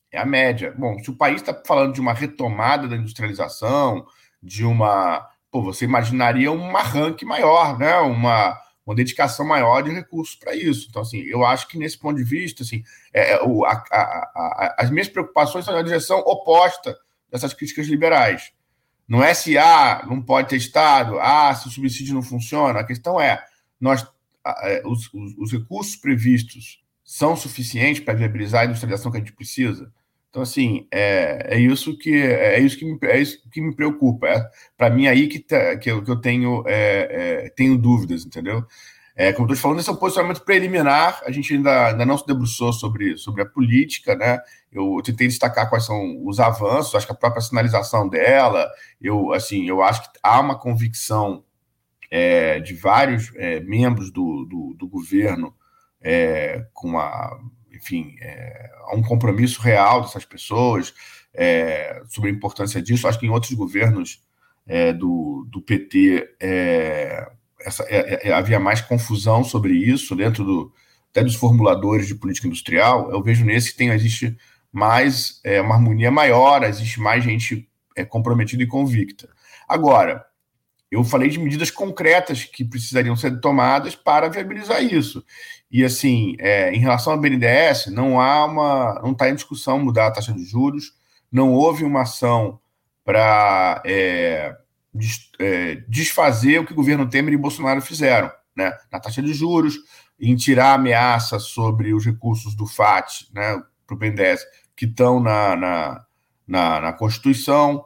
É 0.10 0.18
a 0.18 0.26
média. 0.26 0.74
Bom, 0.78 0.98
se 1.00 1.10
o 1.10 1.18
país 1.18 1.42
está 1.42 1.54
falando 1.66 1.94
de 1.94 2.00
uma 2.00 2.14
retomada 2.14 2.88
da 2.88 2.96
industrialização, 2.96 4.08
de 4.42 4.64
uma. 4.64 5.28
Pô, 5.52 5.62
você 5.62 5.84
imaginaria 5.84 6.50
um 6.50 6.78
arranque 6.78 7.26
maior, 7.26 7.78
né? 7.78 7.94
Uma 7.98 8.58
uma 8.86 8.96
dedicação 8.96 9.46
maior 9.46 9.82
de 9.82 9.92
recursos 9.92 10.38
para 10.38 10.56
isso. 10.56 10.88
Então, 10.90 11.02
assim, 11.02 11.20
eu 11.24 11.46
acho 11.46 11.68
que 11.68 11.78
nesse 11.78 11.98
ponto 11.98 12.16
de 12.16 12.24
vista, 12.24 12.64
assim, 12.64 12.86
é, 13.14 13.34
é 13.34 13.44
o, 13.44 13.66
a, 13.66 13.84
a, 13.92 13.98
a, 13.98 14.76
as 14.80 14.90
minhas 14.90 15.10
preocupações 15.10 15.66
são 15.66 15.74
na 15.74 15.82
direção 15.82 16.20
oposta 16.20 16.98
dessas 17.30 17.54
críticas 17.54 17.88
liberais. 17.88 18.54
Não 19.08 19.24
é 19.24 19.34
se 19.34 19.58
ah, 19.58 20.06
não 20.08 20.22
pode 20.22 20.50
ter 20.50 20.58
Estado, 20.58 21.18
ah, 21.20 21.54
se 21.56 21.68
o 21.68 21.72
subsídio 21.72 22.14
não 22.14 22.22
funciona. 22.22 22.80
A 22.80 22.84
questão 22.84 23.20
é, 23.20 23.42
nós, 23.80 24.06
é, 24.64 24.82
os, 24.86 25.12
os, 25.14 25.38
os 25.38 25.52
recursos 25.52 25.96
previstos 25.96 26.84
são 27.04 27.36
suficientes 27.36 28.04
para 28.04 28.14
viabilizar 28.14 28.64
a 28.64 28.66
industrialização 28.66 29.12
que 29.12 29.18
a 29.18 29.22
gente 29.22 29.34
precisa? 29.34 29.92
Então, 30.30 30.42
assim, 30.42 30.86
é, 30.92 31.56
é 31.56 31.60
isso 31.60 31.98
que 31.98 32.14
é 32.14 32.60
isso 32.60 32.78
que 32.78 32.86
me, 32.86 33.00
é 33.04 33.20
isso 33.20 33.42
que 33.50 33.62
me 33.62 33.74
preocupa. 33.74 34.28
É, 34.28 34.50
Para 34.78 34.90
mim, 34.90 35.08
aí 35.08 35.28
que, 35.28 35.40
tá, 35.40 35.78
que, 35.78 35.90
eu, 35.90 36.04
que 36.04 36.12
eu 36.12 36.18
tenho, 36.18 36.64
é, 36.68 37.46
é 37.46 37.50
tenho 37.50 37.78
dúvidas, 37.78 38.26
entendeu? 38.26 38.66
É, 39.20 39.34
como 39.34 39.52
estou 39.52 39.60
falando, 39.60 39.80
esse 39.80 39.90
é 39.90 39.92
um 39.92 39.96
posicionamento 39.96 40.44
preliminar. 40.44 41.24
A 41.26 41.32
gente 41.32 41.52
ainda, 41.52 41.88
ainda 41.88 42.06
não 42.06 42.20
se 42.20 42.28
debruçou 42.28 42.72
sobre, 42.72 43.18
sobre 43.18 43.42
a 43.42 43.48
política, 43.48 44.16
né? 44.16 44.40
Eu, 44.72 45.02
tentei 45.04 45.28
destacar 45.28 45.68
quais 45.72 45.86
são 45.86 46.24
os 46.24 46.40
avanços, 46.40 46.94
acho 46.94 47.08
que 47.08 47.12
a 47.12 47.16
própria 47.16 47.42
sinalização 47.42 48.08
dela, 48.08 48.70
eu, 49.02 49.34
assim, 49.34 49.68
eu 49.68 49.82
acho 49.82 50.04
que 50.04 50.20
há 50.22 50.40
uma 50.40 50.56
convicção 50.60 51.44
é, 52.12 52.60
de 52.60 52.76
vários 52.76 53.34
é, 53.38 53.60
membros 53.62 54.12
do, 54.12 54.46
do, 54.46 54.76
do 54.78 54.88
governo 54.88 55.52
é, 56.00 56.68
com 56.72 57.00
a 57.00 57.40
enfim, 57.74 58.16
é, 58.22 58.70
há 58.86 58.96
um 58.96 59.02
compromisso 59.02 59.62
real 59.62 60.02
dessas 60.02 60.26
pessoas 60.26 60.94
é, 61.34 62.02
sobre 62.08 62.30
a 62.30 62.34
importância 62.34 62.82
disso. 62.82 63.08
Acho 63.08 63.20
que 63.20 63.26
em 63.26 63.30
outros 63.30 63.54
governos 63.54 64.24
do, 65.00 65.48
do 65.50 65.62
PT 65.62 66.36
essa, 67.62 67.84
é, 67.84 68.30
é, 68.30 68.34
havia 68.34 68.60
mais 68.60 68.82
confusão 68.82 69.44
sobre 69.44 69.74
isso 69.74 70.16
dentro 70.16 70.44
do, 70.44 70.74
até 71.12 71.24
dos 71.24 71.36
formuladores 71.36 72.08
de 72.08 72.16
política 72.16 72.48
industrial. 72.48 73.12
Eu 73.12 73.22
vejo 73.22 73.46
nesse 73.46 73.72
que 73.72 73.78
tem, 73.78 73.90
existe 73.90 74.38
mais 74.72 75.42
uma 75.64 75.76
harmonia 75.76 76.12
maior, 76.12 76.64
existe 76.64 77.00
mais 77.00 77.24
gente 77.24 77.68
comprometida 78.10 78.62
e 78.62 78.68
convicta. 78.68 79.28
Agora, 79.68 80.24
eu 80.90 81.04
falei 81.04 81.30
de 81.30 81.40
medidas 81.40 81.70
concretas 81.70 82.46
que 82.46 82.64
precisariam 82.64 83.16
ser 83.16 83.40
tomadas 83.42 83.96
para 83.96 84.30
viabilizar 84.30 84.82
isso. 84.82 85.24
E 85.70 85.84
assim, 85.84 86.36
é, 86.40 86.72
em 86.72 86.80
relação 86.80 87.14
ao 87.14 87.20
BNDES, 87.20 87.88
não 87.88 88.22
há 88.22 88.46
uma, 88.46 89.02
não 89.04 89.12
está 89.12 89.30
em 89.30 89.36
discussão 89.36 89.80
mudar 89.80 90.08
a 90.08 90.12
taxa 90.12 90.32
de 90.32 90.46
juros, 90.46 90.94
não 91.30 91.52
houve 91.52 91.84
uma 91.84 92.04
ação 92.04 92.60
para 93.04 93.82
é, 93.86 93.94
é, 93.94 94.58
desfazer 95.88 96.60
o 96.60 96.66
que 96.66 96.74
o 96.74 96.76
governo 96.76 97.10
Temer 97.10 97.34
e 97.34 97.38
Bolsonaro 97.38 97.82
fizeram, 97.82 98.32
né, 98.56 98.76
na 98.92 99.00
taxa 99.00 99.22
de 99.22 99.34
juros, 99.34 99.76
em 100.20 100.36
tirar 100.36 100.72
a 100.72 100.74
ameaça 100.74 101.40
sobre 101.40 101.94
os 101.94 102.06
recursos 102.06 102.56
do 102.56 102.66
FAT, 102.66 103.28
né, 103.34 103.62
para 103.86 103.96
o 103.96 103.98
BNDES, 103.98 104.46
que 104.76 104.86
estão 104.86 105.20
na, 105.20 105.56
na, 105.56 106.06
na, 106.48 106.82
na 106.82 106.94
Constituição, 106.94 107.86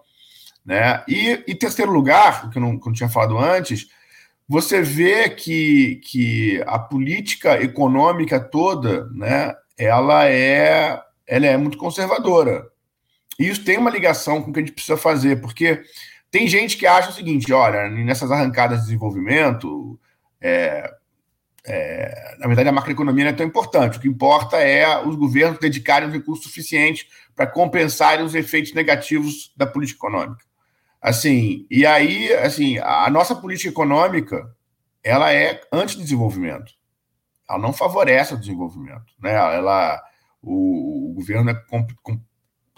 né, 0.66 1.04
e 1.08 1.44
em 1.48 1.56
terceiro 1.56 1.92
lugar, 1.92 2.50
que 2.50 2.58
eu 2.58 2.62
não, 2.62 2.80
que 2.80 2.88
eu 2.88 2.90
não 2.90 2.94
tinha 2.94 3.10
falado 3.10 3.38
antes, 3.38 3.88
você 4.48 4.82
vê 4.82 5.30
que, 5.30 6.02
que 6.04 6.62
a 6.68 6.78
política 6.78 7.62
econômica 7.62 8.40
toda, 8.40 9.06
né, 9.12 9.54
ela 9.78 10.28
é, 10.28 11.02
ela 11.26 11.46
é 11.46 11.58
muito 11.58 11.78
conservadora. 11.78 12.68
E 13.40 13.48
isso 13.48 13.64
tem 13.64 13.78
uma 13.78 13.90
ligação 13.90 14.42
com 14.42 14.52
o 14.52 14.54
que 14.54 14.60
a 14.60 14.62
gente 14.62 14.74
precisa 14.74 14.98
fazer, 14.98 15.42
porque 15.42 15.82
tem 16.32 16.48
gente 16.48 16.78
que 16.78 16.88
acha 16.88 17.10
o 17.10 17.14
seguinte: 17.14 17.52
olha, 17.52 17.90
nessas 17.90 18.32
arrancadas 18.32 18.80
de 18.80 18.86
desenvolvimento, 18.86 20.00
é, 20.40 20.90
é, 21.66 22.36
na 22.40 22.48
verdade, 22.48 22.70
a 22.70 22.72
macroeconomia 22.72 23.26
não 23.26 23.32
é 23.32 23.36
tão 23.36 23.46
importante. 23.46 23.98
O 23.98 24.02
que 24.02 24.08
importa 24.08 24.58
é 24.58 25.06
os 25.06 25.16
governos 25.16 25.60
dedicarem 25.60 26.08
os 26.08 26.14
recursos 26.14 26.46
suficientes 26.46 27.06
para 27.36 27.46
compensarem 27.46 28.26
os 28.26 28.34
efeitos 28.34 28.74
negativos 28.74 29.54
da 29.56 29.68
política 29.68 30.00
econômica. 30.00 30.44
Assim, 31.02 31.66
e 31.70 31.86
aí, 31.86 32.32
assim, 32.34 32.78
a 32.78 33.10
nossa 33.10 33.36
política 33.36 33.70
econômica, 33.70 34.56
ela 35.04 35.34
é 35.34 35.62
anti-desenvolvimento. 35.72 36.74
ela 37.50 37.60
não 37.60 37.74
favorece 37.74 38.34
o 38.34 38.40
desenvolvimento. 38.40 39.14
Né? 39.20 39.34
Ela, 39.34 40.02
o, 40.42 41.10
o 41.10 41.14
governo 41.14 41.50
é, 41.50 41.54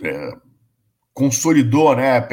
é, 0.03 0.31
consolidou, 1.13 1.95
né? 1.95 2.27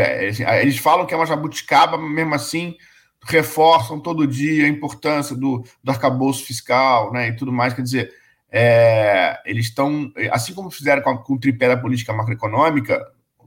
Eles 0.61 0.79
falam 0.79 1.07
que 1.07 1.12
é 1.12 1.16
uma 1.16 1.27
jabuticaba, 1.27 1.99
mesmo 1.99 2.35
assim 2.35 2.77
reforçam 3.23 4.01
todo 4.01 4.27
dia 4.27 4.64
a 4.64 4.69
importância 4.69 5.37
do, 5.37 5.62
do 5.83 5.90
arcabouço 5.90 6.45
fiscal 6.45 7.12
né? 7.12 7.29
e 7.29 7.37
tudo 7.37 7.53
mais. 7.53 7.75
Quer 7.75 7.83
dizer, 7.83 8.14
é, 8.51 9.40
eles 9.45 9.66
estão, 9.66 10.12
assim 10.31 10.55
como 10.55 10.71
fizeram 10.71 11.03
com, 11.03 11.16
com 11.19 11.35
o 11.35 11.38
tripé 11.38 11.69
da 11.69 11.77
política 11.77 12.12
macroeconômica, 12.12 13.01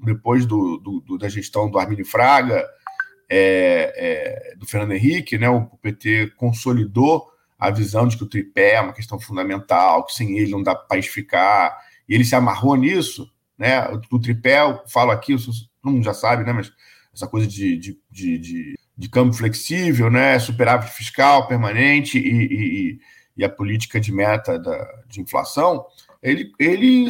depois 0.04 0.46
do, 0.46 0.78
do, 0.78 1.00
do 1.02 1.18
da 1.18 1.30
gestão 1.30 1.70
do 1.70 1.80
Arminio 1.80 2.06
Fraga, 2.06 2.66
é, 3.30 4.52
é, 4.52 4.56
do 4.56 4.66
Fernando 4.66 4.94
Henrique, 4.94 5.38
né, 5.38 5.50
o 5.50 5.66
PT 5.82 6.34
consolidou 6.36 7.32
a 7.58 7.72
visão 7.72 8.08
de 8.08 8.18
que 8.18 8.24
o 8.24 8.30
tripé 8.30 8.74
é 8.74 8.82
uma 8.82 8.94
questão 8.94 9.20
fundamental, 9.20 10.06
que 10.06 10.14
sem 10.14 10.38
ele 10.38 10.52
não 10.52 10.62
dá 10.62 10.76
para 10.76 10.88
país 10.88 11.08
ficar, 11.08 11.78
e 12.08 12.14
ele 12.14 12.26
se 12.26 12.36
amarrou 12.36 12.76
nisso, 12.76 13.32
né, 13.64 13.88
o, 13.90 14.16
o 14.16 14.20
tripé, 14.20 14.60
eu 14.62 14.82
falo 14.88 15.12
aqui, 15.12 15.36
todo 15.38 15.94
mundo 15.94 16.04
já 16.04 16.14
sabe, 16.14 16.44
né, 16.44 16.52
mas 16.52 16.72
essa 17.14 17.28
coisa 17.28 17.48
de, 17.48 17.78
de, 17.78 18.00
de, 18.12 18.38
de, 18.38 18.80
de 18.98 19.10
campo 19.10 19.34
flexível, 19.34 20.10
né, 20.12 20.38
superávit 20.38 20.92
fiscal 20.92 21.48
permanente 21.48 22.20
e, 22.20 22.44
e, 22.44 23.00
e 23.38 23.46
a 23.46 23.50
política 23.50 24.02
de 24.02 24.12
meta 24.12 24.60
da, 24.60 24.86
de 25.08 25.22
inflação, 25.22 25.86
ele, 26.22 26.52
ele 26.60 27.10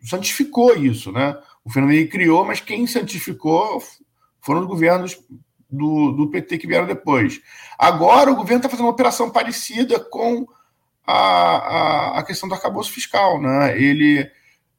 santificou 0.00 0.76
isso, 0.76 1.10
né, 1.10 1.36
o 1.64 1.70
Fernando 1.70 1.92
Henrique 1.92 2.12
criou, 2.12 2.44
mas 2.44 2.60
quem 2.60 2.86
santificou 2.86 3.82
foram 4.40 4.60
os 4.60 4.66
governos 4.66 5.18
do, 5.68 6.12
do 6.12 6.30
PT 6.30 6.58
que 6.58 6.66
vieram 6.66 6.86
depois. 6.86 7.40
Agora 7.78 8.30
o 8.30 8.36
governo 8.36 8.58
está 8.58 8.68
fazendo 8.68 8.84
uma 8.84 8.92
operação 8.92 9.30
parecida 9.30 9.98
com 9.98 10.46
a, 11.06 11.16
a, 11.16 12.18
a, 12.18 12.22
questão 12.22 12.48
do 12.48 12.54
arcabouço 12.54 12.92
fiscal. 12.92 13.40
Né? 13.40 13.80
Ele, 13.80 14.30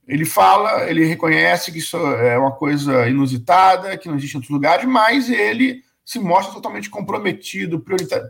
ele 0.08 0.26
fala, 0.26 0.90
ele 0.90 1.06
reconhece 1.06 1.72
que 1.72 1.80
isso 1.80 1.98
é 1.98 2.38
uma 2.38 2.52
coisa 2.52 3.08
inusitada, 3.08 3.98
que 3.98 4.08
não 4.08 4.16
existe 4.16 4.34
em 4.34 4.38
outros 4.38 4.52
lugares, 4.52 4.86
mas 4.86 5.30
ele 5.30 5.82
se 6.04 6.20
mostra 6.20 6.54
totalmente 6.54 6.90
comprometido, 6.90 7.80
prioritário. 7.80 8.28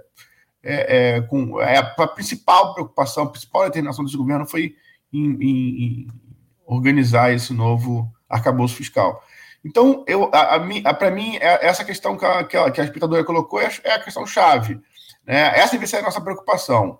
É, 0.62 1.18
é, 1.18 1.22
com, 1.22 1.60
é, 1.60 1.78
a 1.78 2.08
principal 2.08 2.74
preocupação, 2.74 3.24
a 3.24 3.30
principal 3.30 3.66
determinação 3.66 4.06
desse 4.06 4.16
governo 4.16 4.46
foi 4.46 4.76
em, 5.12 5.32
em, 5.34 5.84
em 5.84 6.08
organizar 6.66 7.34
esse 7.34 7.54
novo 7.54 8.10
arcabouço 8.30 8.76
fiscal. 8.76 9.22
Então, 9.66 10.06
eu, 10.08 10.30
a, 10.34 10.56
a, 10.56 10.94
para 10.94 11.12
mim, 11.12 11.38
é, 11.38 11.66
essa 11.66 11.84
questão 11.84 12.16
que 12.16 12.26
a, 12.26 12.44
que 12.44 12.56
a, 12.56 12.72
que 12.72 12.82
a 12.82 12.84
espectadora 12.84 13.24
colocou 13.24 13.60
é, 13.60 13.70
é, 13.84 13.94
a 13.94 14.04
questão 14.04 14.26
chave. 14.26 14.80
Né? 15.26 15.60
Essa 15.60 15.74
deve 15.74 15.88
ser 15.88 15.98
a 15.98 16.02
nossa 16.04 16.22
preocupação. 16.22 17.00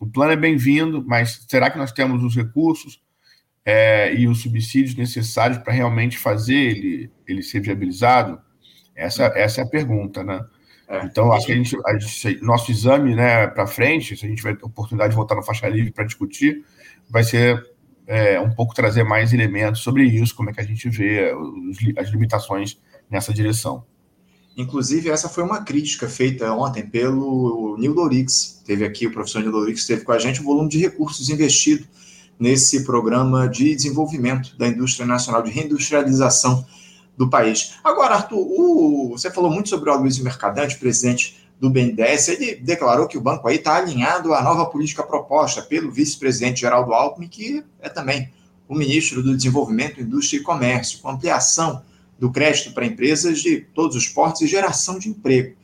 O 0.00 0.06
plano 0.06 0.32
é 0.32 0.36
bem-vindo, 0.36 1.04
mas 1.06 1.44
será 1.48 1.70
que 1.70 1.78
nós 1.78 1.92
temos 1.92 2.24
os 2.24 2.34
recursos 2.34 3.02
é, 3.64 4.14
e 4.14 4.26
os 4.26 4.40
subsídios 4.42 4.94
necessários 4.94 5.58
para 5.58 5.72
realmente 5.72 6.18
fazer 6.18 6.54
ele, 6.54 7.10
ele 7.26 7.42
ser 7.42 7.60
viabilizado? 7.60 8.40
Essa, 8.94 9.24
essa 9.34 9.60
é 9.60 9.64
a 9.64 9.68
pergunta, 9.68 10.22
né? 10.22 10.44
É. 10.88 11.04
Então, 11.04 11.32
acho 11.32 11.46
que 11.46 11.52
a 11.52 11.56
gente, 11.56 11.76
a 11.86 11.96
gente, 11.96 12.44
nosso 12.44 12.70
exame 12.70 13.14
né, 13.14 13.46
para 13.46 13.66
frente, 13.66 14.16
se 14.16 14.26
a 14.26 14.28
gente 14.28 14.38
tiver 14.38 14.58
oportunidade 14.62 15.10
de 15.10 15.16
voltar 15.16 15.36
no 15.36 15.42
faixa 15.42 15.68
livre 15.68 15.92
para 15.92 16.04
discutir, 16.04 16.64
vai 17.08 17.22
ser 17.22 17.64
é, 18.08 18.40
um 18.40 18.50
pouco 18.50 18.74
trazer 18.74 19.04
mais 19.04 19.32
elementos 19.32 19.82
sobre 19.82 20.02
isso, 20.02 20.34
como 20.34 20.50
é 20.50 20.52
que 20.52 20.60
a 20.60 20.64
gente 20.64 20.88
vê 20.88 21.32
os, 21.32 21.78
as 21.96 22.08
limitações 22.08 22.76
nessa 23.08 23.32
direção. 23.32 23.84
Inclusive, 24.56 25.10
essa 25.10 25.28
foi 25.28 25.44
uma 25.44 25.62
crítica 25.62 26.08
feita 26.08 26.52
ontem 26.52 26.84
pelo 26.84 27.76
Neil 27.78 27.94
Dorix. 27.94 28.60
Teve 28.66 28.84
aqui 28.84 29.06
o 29.06 29.12
professor 29.12 29.38
Neil 29.38 29.52
Dorix, 29.52 29.86
teve 29.86 30.02
com 30.02 30.10
a 30.10 30.18
gente 30.18 30.40
o 30.40 30.44
volume 30.44 30.68
de 30.68 30.78
recursos 30.78 31.30
investido 31.30 31.86
nesse 32.40 32.84
programa 32.84 33.46
de 33.46 33.76
desenvolvimento 33.76 34.56
da 34.56 34.66
indústria 34.66 35.06
nacional, 35.06 35.42
de 35.42 35.50
reindustrialização 35.50 36.64
do 37.14 37.28
país. 37.28 37.74
Agora, 37.84 38.14
Arthur, 38.14 38.38
o, 38.38 39.10
você 39.10 39.30
falou 39.30 39.50
muito 39.50 39.68
sobre 39.68 39.90
o 39.90 39.92
Aloysio 39.92 40.24
Mercadante, 40.24 40.78
presidente 40.78 41.38
do 41.60 41.68
BNDES, 41.68 42.28
ele 42.28 42.54
declarou 42.54 43.06
que 43.06 43.18
o 43.18 43.20
banco 43.20 43.46
aí 43.46 43.56
está 43.56 43.76
alinhado 43.76 44.32
à 44.32 44.42
nova 44.42 44.64
política 44.64 45.02
proposta 45.02 45.60
pelo 45.60 45.90
vice-presidente 45.90 46.62
Geraldo 46.62 46.94
Alckmin, 46.94 47.28
que 47.28 47.62
é 47.78 47.90
também 47.90 48.32
o 48.66 48.74
ministro 48.74 49.22
do 49.22 49.36
Desenvolvimento, 49.36 50.00
Indústria 50.00 50.38
e 50.38 50.42
Comércio, 50.42 51.00
com 51.00 51.10
ampliação 51.10 51.82
do 52.18 52.30
crédito 52.30 52.72
para 52.72 52.86
empresas 52.86 53.40
de 53.40 53.60
todos 53.74 53.94
os 53.94 54.08
portes 54.08 54.40
e 54.40 54.46
geração 54.46 54.98
de 54.98 55.10
emprego. 55.10 55.54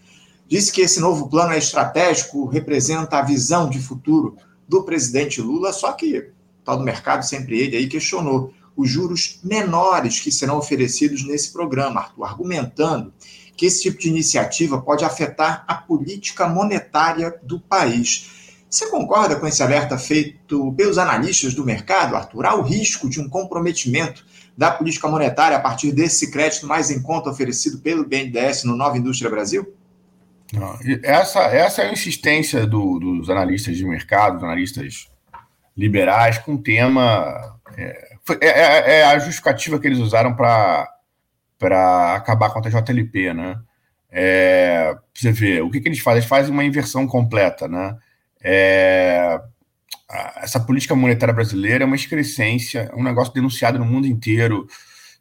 Disse 0.46 0.70
que 0.70 0.82
esse 0.82 1.00
novo 1.00 1.28
plano 1.28 1.52
é 1.52 1.58
estratégico, 1.58 2.44
representa 2.46 3.18
a 3.18 3.22
visão 3.22 3.70
de 3.70 3.78
futuro 3.78 4.36
do 4.68 4.82
presidente 4.82 5.40
Lula, 5.40 5.72
só 5.72 5.92
que 5.92 6.35
tal 6.66 6.76
do 6.76 6.84
mercado, 6.84 7.22
sempre 7.22 7.60
ele 7.60 7.76
aí, 7.76 7.86
questionou 7.86 8.52
os 8.76 8.90
juros 8.90 9.40
menores 9.42 10.20
que 10.20 10.30
serão 10.30 10.58
oferecidos 10.58 11.24
nesse 11.24 11.52
programa, 11.52 12.00
Arthur, 12.00 12.24
argumentando 12.24 13.14
que 13.56 13.64
esse 13.64 13.82
tipo 13.82 13.98
de 13.98 14.08
iniciativa 14.08 14.82
pode 14.82 15.02
afetar 15.02 15.64
a 15.66 15.74
política 15.74 16.46
monetária 16.46 17.34
do 17.42 17.58
país. 17.58 18.30
Você 18.68 18.90
concorda 18.90 19.36
com 19.36 19.46
esse 19.46 19.62
alerta 19.62 19.96
feito 19.96 20.72
pelos 20.72 20.98
analistas 20.98 21.54
do 21.54 21.64
mercado, 21.64 22.16
Arthur? 22.16 22.44
Há 22.44 22.54
o 22.54 22.62
risco 22.62 23.08
de 23.08 23.18
um 23.18 23.28
comprometimento 23.28 24.26
da 24.58 24.70
política 24.70 25.08
monetária 25.08 25.56
a 25.56 25.60
partir 25.60 25.92
desse 25.92 26.30
crédito 26.30 26.66
mais 26.66 26.90
em 26.90 27.00
conta 27.00 27.30
oferecido 27.30 27.78
pelo 27.78 28.04
BNDES 28.04 28.64
no 28.64 28.76
Nova 28.76 28.98
Indústria 28.98 29.30
Brasil? 29.30 29.72
Essa, 31.02 31.40
essa 31.44 31.82
é 31.82 31.88
a 31.88 31.92
insistência 31.92 32.66
do, 32.66 32.98
dos 32.98 33.30
analistas 33.30 33.76
de 33.76 33.84
mercado, 33.84 34.34
dos 34.34 34.44
analistas 34.44 35.08
liberais, 35.76 36.38
com 36.38 36.56
tema. 36.56 37.58
É, 37.76 38.16
é, 38.40 38.48
é, 38.48 39.00
é 39.00 39.04
a 39.04 39.18
justificativa 39.18 39.78
que 39.78 39.86
eles 39.86 39.98
usaram 39.98 40.34
para 40.34 40.88
acabar 42.14 42.50
com 42.50 42.58
a 42.58 42.62
TJLP, 42.62 43.34
né? 43.34 43.60
É, 44.10 44.96
você 45.12 45.30
vê, 45.32 45.60
o 45.60 45.70
que, 45.70 45.80
que 45.80 45.88
eles 45.88 45.98
fazem? 45.98 46.18
Eles 46.18 46.28
fazem 46.28 46.52
uma 46.52 46.64
inversão 46.64 47.06
completa, 47.06 47.68
né? 47.68 47.96
É, 48.42 49.40
essa 50.36 50.60
política 50.60 50.94
monetária 50.94 51.34
brasileira 51.34 51.84
é 51.84 51.86
uma 51.86 51.96
excrescência, 51.96 52.90
é 52.92 52.94
um 52.94 53.02
negócio 53.02 53.34
denunciado 53.34 53.78
no 53.78 53.84
mundo 53.84 54.06
inteiro. 54.06 54.66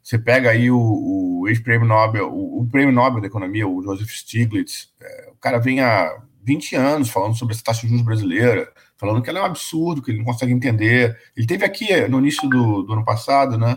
Você 0.02 0.18
pega 0.18 0.50
aí 0.50 0.70
o, 0.70 0.78
o 0.78 1.48
ex-prêmio 1.48 1.86
Nobel, 1.86 2.32
o, 2.32 2.60
o, 2.62 2.68
prêmio 2.70 2.94
Nobel 2.94 3.20
da 3.20 3.26
economia, 3.26 3.66
o 3.66 3.82
Joseph 3.82 4.10
Stiglitz, 4.10 4.88
é, 5.00 5.30
o 5.32 5.36
cara 5.36 5.58
vem 5.58 5.80
há 5.80 6.16
20 6.44 6.76
anos 6.76 7.10
falando 7.10 7.36
sobre 7.36 7.54
essa 7.54 7.64
taxa 7.64 7.82
de 7.82 7.88
juros 7.88 8.04
brasileira, 8.04 8.72
falando 8.96 9.22
que 9.22 9.30
ela 9.30 9.40
é 9.40 9.42
um 9.42 9.46
absurdo, 9.46 10.02
que 10.02 10.10
ele 10.10 10.18
não 10.18 10.24
consegue 10.24 10.52
entender. 10.52 11.16
Ele 11.36 11.46
teve 11.46 11.64
aqui 11.64 11.86
no 12.08 12.18
início 12.18 12.48
do, 12.48 12.82
do 12.82 12.92
ano 12.92 13.04
passado, 13.04 13.58
né? 13.58 13.76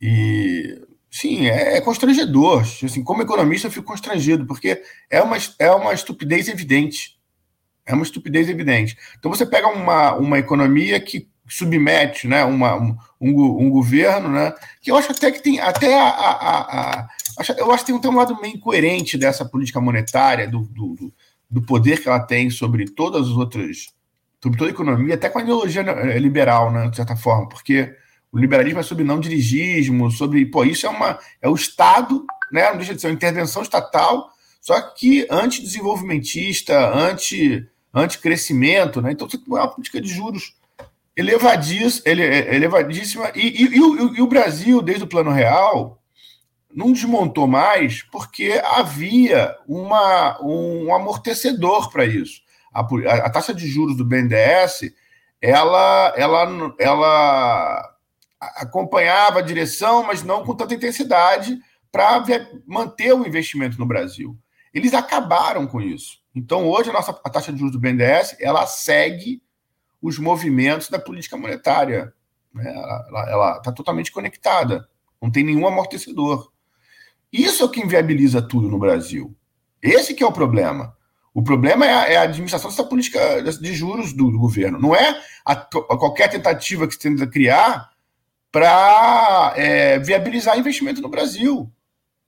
E 0.00 0.86
Sim, 1.10 1.46
é, 1.46 1.78
é 1.78 1.80
constrangedor. 1.80 2.60
Assim, 2.60 3.02
como 3.02 3.22
economista, 3.22 3.68
eu 3.68 3.70
fico 3.70 3.86
constrangido, 3.86 4.44
porque 4.46 4.82
é 5.08 5.22
uma, 5.22 5.38
é 5.58 5.70
uma 5.70 5.94
estupidez 5.94 6.46
evidente. 6.46 7.18
É 7.86 7.94
uma 7.94 8.02
estupidez 8.02 8.50
evidente. 8.50 8.98
Então, 9.18 9.30
você 9.30 9.46
pega 9.46 9.66
uma, 9.68 10.14
uma 10.14 10.38
economia 10.38 11.00
que 11.00 11.26
submete 11.48 12.28
né, 12.28 12.44
uma, 12.44 12.76
um, 12.76 12.98
um, 13.20 13.70
governo, 13.70 14.28
né, 14.28 14.52
que 14.82 14.90
eu 14.90 14.96
acho 14.96 15.12
até 15.12 15.30
que 15.30 15.42
tem 15.42 15.58
até 15.58 15.98
a, 15.98 16.08
a, 16.08 17.00
a, 17.00 17.08
eu 17.56 17.72
acho 17.72 17.86
que 17.86 17.92
tem, 17.92 18.00
tem 18.00 18.10
um 18.10 18.16
lado 18.16 18.38
meio 18.40 18.56
incoerente 18.56 19.16
dessa 19.16 19.44
política 19.44 19.80
monetária, 19.80 20.46
do, 20.46 20.62
do, 20.66 21.14
do 21.48 21.62
poder 21.62 22.02
que 22.02 22.08
ela 22.08 22.20
tem 22.20 22.50
sobre 22.50 22.84
todas 22.86 23.28
as 23.28 23.32
outras, 23.32 23.86
sobre 24.46 24.58
toda 24.58 24.70
a 24.70 24.74
economia, 24.74 25.14
até 25.14 25.28
com 25.28 25.40
a 25.40 25.42
ideologia 25.42 25.82
eh, 25.82 26.18
liberal, 26.20 26.70
né, 26.70 26.88
de 26.88 26.94
certa 26.94 27.16
forma, 27.16 27.48
porque 27.48 27.92
o 28.30 28.38
liberalismo 28.38 28.78
é 28.78 28.82
sobre 28.82 29.02
não 29.02 29.18
dirigismo, 29.18 30.10
sobre. 30.10 30.46
Pô, 30.46 30.64
isso 30.64 30.86
é 30.86 30.88
uma. 30.88 31.18
É 31.42 31.48
o 31.48 31.54
Estado, 31.54 32.24
né? 32.52 32.70
Não 32.70 32.76
deixa 32.76 32.94
de 32.94 33.00
ser 33.00 33.08
uma 33.08 33.14
intervenção 33.14 33.62
estatal, 33.62 34.30
só 34.60 34.80
que 34.80 35.26
antidesenvolvimentista, 35.28 36.94
anti, 36.94 37.66
anti-crescimento, 37.92 39.00
né? 39.00 39.12
Então 39.12 39.28
você 39.28 39.36
tem 39.36 39.46
uma 39.48 39.68
política 39.68 40.00
de 40.00 40.08
juros 40.08 40.54
elevadíssima, 41.16 42.02
ele, 42.04 42.22
é, 42.22 42.54
elevadíssima 42.54 43.32
e, 43.34 43.64
e, 43.64 43.76
e, 43.76 43.80
o, 43.80 44.16
e 44.16 44.22
o 44.22 44.26
Brasil, 44.26 44.80
desde 44.82 45.04
o 45.04 45.08
Plano 45.08 45.30
Real, 45.30 46.00
não 46.72 46.92
desmontou 46.92 47.46
mais 47.46 48.02
porque 48.02 48.60
havia 48.64 49.56
uma, 49.66 50.38
um 50.42 50.94
amortecedor 50.94 51.90
para 51.90 52.04
isso. 52.04 52.45
A, 52.76 53.14
a, 53.26 53.30
taxa 53.30 53.54
de 53.54 53.66
juros 53.66 53.96
do 53.96 54.04
BNDES 54.04 54.92
ela, 55.40 56.12
ela, 56.16 56.74
ela 56.78 57.96
acompanhava 58.40 59.38
a 59.38 59.42
direção, 59.42 60.02
mas 60.02 60.22
não 60.22 60.44
com 60.44 60.54
tanta 60.54 60.74
intensidade 60.74 61.58
para 61.90 62.22
manter 62.66 63.12
o 63.14 63.26
investimento 63.26 63.78
no 63.78 63.86
Brasil. 63.86 64.36
Eles 64.72 64.92
acabaram 64.92 65.66
com 65.66 65.80
isso. 65.80 66.18
Então, 66.34 66.68
hoje, 66.68 66.90
a 66.90 66.92
nossa 66.92 67.18
a 67.24 67.30
taxa 67.30 67.50
de 67.50 67.58
juros 67.58 67.72
do 67.72 67.80
BNDES 67.80 68.36
ela 68.40 68.66
segue 68.66 69.42
os 70.02 70.18
movimentos 70.18 70.90
da 70.90 70.98
política 70.98 71.36
monetária. 71.36 72.12
Né? 72.52 72.70
Ela 73.08 73.56
está 73.56 73.72
totalmente 73.72 74.12
conectada. 74.12 74.86
Não 75.20 75.30
tem 75.30 75.42
nenhum 75.42 75.66
amortecedor. 75.66 76.52
Isso 77.32 77.62
é 77.62 77.66
o 77.66 77.70
que 77.70 77.80
inviabiliza 77.80 78.42
tudo 78.42 78.68
no 78.68 78.78
Brasil. 78.78 79.34
Esse 79.82 80.14
que 80.14 80.22
é 80.22 80.26
o 80.26 80.32
problema. 80.32 80.96
O 81.36 81.42
problema 81.42 81.84
é 81.84 81.92
a, 81.92 82.08
é 82.08 82.16
a 82.16 82.22
administração 82.22 82.70
dessa 82.70 82.82
política 82.82 83.42
de 83.42 83.74
juros 83.74 84.14
do, 84.14 84.30
do 84.30 84.38
governo. 84.38 84.80
Não 84.80 84.96
é 84.96 85.20
a, 85.44 85.52
a 85.52 85.98
qualquer 85.98 86.30
tentativa 86.30 86.86
que 86.86 86.94
se 86.94 86.98
tenta 86.98 87.26
criar 87.26 87.90
para 88.50 89.52
é, 89.54 89.98
viabilizar 89.98 90.58
investimento 90.58 91.02
no 91.02 91.10
Brasil. 91.10 91.70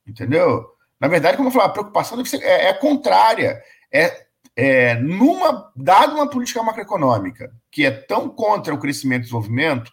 Entendeu? 0.07 0.63
Na 1.01 1.09
verdade, 1.09 1.39
como 1.39 1.49
eu 1.49 1.53
falei, 1.53 1.69
a 1.69 1.73
preocupação 1.73 2.19
deve 2.19 2.29
ser, 2.29 2.43
é, 2.43 2.67
é 2.67 2.75
contrária. 2.75 3.59
É, 3.91 4.27
é, 4.55 4.97
numa, 4.97 5.73
dada 5.75 6.13
uma 6.13 6.29
política 6.29 6.63
macroeconômica 6.63 7.51
que 7.71 7.87
é 7.87 7.91
tão 7.91 8.29
contra 8.29 8.75
o 8.75 8.79
crescimento 8.79 9.21
e 9.21 9.23
desenvolvimento, 9.23 9.91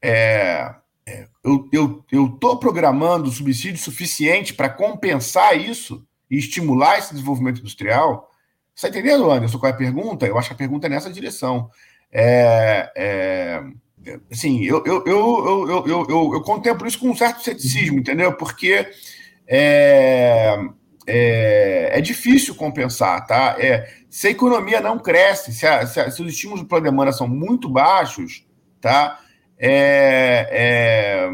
é, 0.00 0.72
é, 1.04 1.26
eu 1.42 2.04
estou 2.12 2.56
programando 2.60 3.32
subsídio 3.32 3.82
suficiente 3.82 4.54
para 4.54 4.68
compensar 4.68 5.58
isso 5.58 6.06
e 6.30 6.38
estimular 6.38 7.00
esse 7.00 7.12
desenvolvimento 7.12 7.58
industrial 7.58 8.30
você 8.74 8.86
está 8.86 8.88
entendendo, 8.88 9.30
Anderson, 9.30 9.58
qual 9.58 9.70
é 9.70 9.74
a 9.74 9.78
pergunta? 9.78 10.26
Eu 10.26 10.36
acho 10.36 10.48
que 10.48 10.54
a 10.54 10.58
pergunta 10.58 10.86
é 10.86 10.90
nessa 10.90 11.10
direção. 11.10 11.70
É, 12.10 12.90
é, 12.96 13.62
assim, 14.30 14.64
eu, 14.64 14.82
eu, 14.84 15.04
eu, 15.06 15.68
eu, 15.68 16.06
eu, 16.08 16.34
eu, 16.34 16.40
contemplo 16.42 16.86
isso 16.86 16.98
com 16.98 17.10
um 17.10 17.16
certo 17.16 17.42
ceticismo, 17.42 17.98
entendeu? 17.98 18.32
Porque 18.34 18.86
é, 19.46 20.56
é, 21.06 21.98
é 21.98 22.00
difícil 22.00 22.54
compensar, 22.54 23.26
tá? 23.26 23.56
É, 23.58 23.88
se 24.10 24.28
a 24.28 24.30
economia 24.30 24.80
não 24.80 24.98
cresce, 24.98 25.52
se, 25.52 25.66
a, 25.66 25.86
se, 25.86 26.00
a, 26.00 26.10
se 26.10 26.22
os 26.22 26.32
estímulos 26.32 26.64
para 26.64 26.78
a 26.78 26.82
demanda 26.82 27.12
são 27.12 27.28
muito 27.28 27.68
baixos, 27.68 28.44
tá? 28.80 29.20
É, 29.56 30.48
é, 30.50 31.30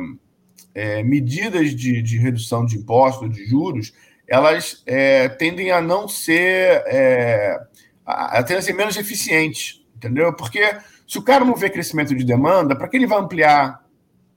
é, 0.75 1.03
medidas 1.03 1.75
de, 1.75 2.03
de 2.03 2.19
redução 2.19 2.65
de 2.67 2.77
impostos, 2.77 3.31
de 3.31 3.47
juros, 3.47 3.93
elas 4.31 4.81
é, 4.87 5.29
tendem 5.29 5.73
a 5.73 5.81
não 5.81 6.07
ser, 6.07 6.85
é, 6.87 7.59
a, 8.07 8.39
a 8.39 8.63
ser 8.63 8.73
menos 8.73 8.97
eficientes, 8.97 9.85
entendeu? 9.97 10.33
Porque 10.33 10.77
se 11.07 11.19
o 11.19 11.23
cara 11.23 11.45
não 11.45 11.57
vê 11.57 11.69
crescimento 11.69 12.15
de 12.15 12.25
demanda, 12.25 12.77
para 12.77 12.87
que 12.87 12.97
ele 12.97 13.09
vai 13.09 13.19
ampliar 13.19 13.85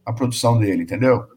a 0.03 0.11
produção 0.11 0.57
dele, 0.57 0.81
entendeu? 0.81 1.27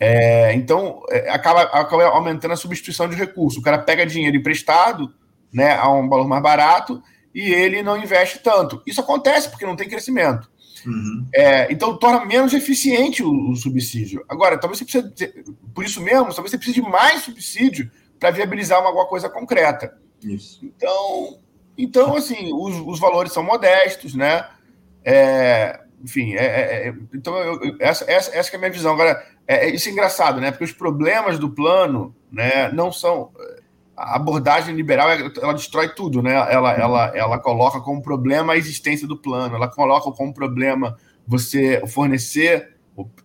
É, 0.00 0.52
então, 0.54 1.00
acaba, 1.28 1.62
acaba 1.62 2.04
aumentando 2.06 2.52
a 2.52 2.56
substituição 2.56 3.08
de 3.08 3.14
recursos. 3.14 3.60
O 3.60 3.62
cara 3.62 3.78
pega 3.78 4.04
dinheiro 4.04 4.36
emprestado 4.36 5.14
né, 5.52 5.76
a 5.76 5.88
um 5.88 6.08
valor 6.08 6.26
mais 6.26 6.42
barato 6.42 7.00
e 7.32 7.52
ele 7.52 7.80
não 7.80 7.96
investe 7.96 8.40
tanto. 8.40 8.82
Isso 8.84 9.00
acontece 9.00 9.48
porque 9.48 9.64
não 9.64 9.76
tem 9.76 9.88
crescimento. 9.88 10.50
Uhum. 10.86 11.26
É, 11.34 11.72
então 11.72 11.96
torna 11.96 12.24
menos 12.24 12.52
eficiente 12.52 13.22
o, 13.22 13.50
o, 13.50 13.56
subsídio. 13.56 14.24
Agora, 14.28 14.58
talvez 14.58 14.78
você 14.78 14.84
precise, 14.84 15.44
por 15.74 15.84
isso 15.84 16.00
mesmo, 16.00 16.34
talvez 16.34 16.50
você 16.50 16.58
precise 16.58 16.80
de 16.80 16.88
mais 16.88 17.22
subsídio 17.22 17.90
para 18.18 18.30
viabilizar 18.30 18.80
uma, 18.80 18.88
alguma 18.88 19.06
coisa 19.06 19.28
concreta. 19.28 19.96
Isso. 20.22 20.60
Então, 20.64 21.38
então 21.76 22.16
assim, 22.16 22.52
os, 22.52 22.76
os 22.86 22.98
valores 22.98 23.32
são 23.32 23.42
modestos, 23.42 24.14
né? 24.14 24.46
É, 25.04 25.80
enfim, 26.02 26.34
é, 26.34 26.44
é, 26.44 26.88
é 26.88 26.94
então 27.14 27.36
eu, 27.38 27.76
essa, 27.78 28.10
essa, 28.10 28.36
essa 28.36 28.50
é 28.52 28.56
a 28.56 28.58
minha 28.58 28.70
visão. 28.70 28.92
Agora, 28.92 29.24
é, 29.46 29.66
é, 29.66 29.70
isso 29.70 29.88
é 29.88 29.92
engraçado, 29.92 30.40
né? 30.40 30.50
Porque 30.50 30.64
os 30.64 30.72
problemas 30.72 31.38
do 31.38 31.50
plano, 31.50 32.14
né, 32.30 32.70
não 32.72 32.92
são 32.92 33.30
a 34.00 34.16
abordagem 34.16 34.74
liberal 34.74 35.10
ela 35.10 35.52
destrói 35.52 35.90
tudo, 35.90 36.22
né? 36.22 36.32
Ela, 36.32 36.72
ela, 36.72 37.12
ela 37.14 37.38
coloca 37.38 37.80
como 37.80 38.00
problema 38.00 38.54
a 38.54 38.56
existência 38.56 39.06
do 39.06 39.16
plano, 39.16 39.54
ela 39.54 39.68
coloca 39.68 40.10
como 40.10 40.32
problema 40.32 40.96
você 41.26 41.82
fornecer, 41.86 42.76